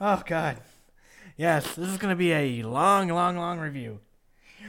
[0.00, 0.58] Oh, God.
[1.36, 4.00] Yes, this is going to be a long, long, long review.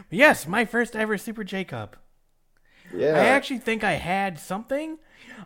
[0.10, 1.98] But yes, my first ever Super J Cup.
[2.94, 3.14] yeah.
[3.16, 4.98] I actually think I had something.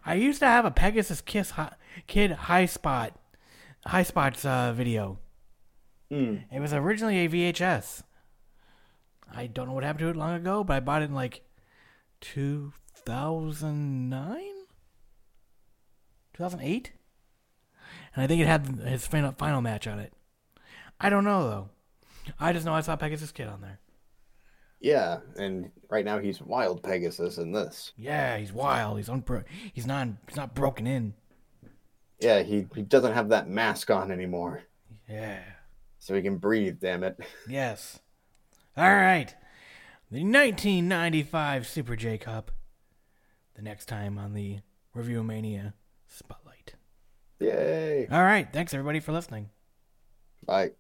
[0.06, 1.74] I used to have a Pegasus Kiss hi-
[2.08, 3.14] Kid High Spot,
[3.88, 5.20] High Spots uh, video.
[6.10, 6.38] Hmm.
[6.54, 8.04] It was originally a VHS.
[9.34, 11.42] I don't know what happened to it long ago, but I bought it in like
[13.06, 14.42] 2009?
[16.34, 16.92] 2008?
[18.16, 20.14] And I think it had his final, final match on it.
[21.00, 21.70] I don't know, though.
[22.40, 23.80] I just know I saw Pegasus Kid on there.
[24.80, 27.92] Yeah, and right now he's Wild Pegasus in this.
[27.98, 28.98] Yeah, he's wild.
[28.98, 29.44] He's unbro-
[29.74, 30.08] He's not.
[30.28, 31.14] He's not broken in.
[32.20, 34.62] Yeah, he, he doesn't have that mask on anymore,
[35.10, 35.40] Yeah.
[36.00, 37.20] so he can breathe, damn it.
[37.48, 38.00] Yes.
[38.78, 39.34] All right.
[40.12, 42.52] The 1995 Super J Cup.
[43.62, 44.62] The next time on the
[44.96, 45.76] Review Mania
[46.08, 46.74] Spotlight.
[47.40, 48.08] Yay.
[48.12, 48.52] All right.
[48.52, 49.52] Thanks everybody for listening.
[50.48, 50.72] Bye.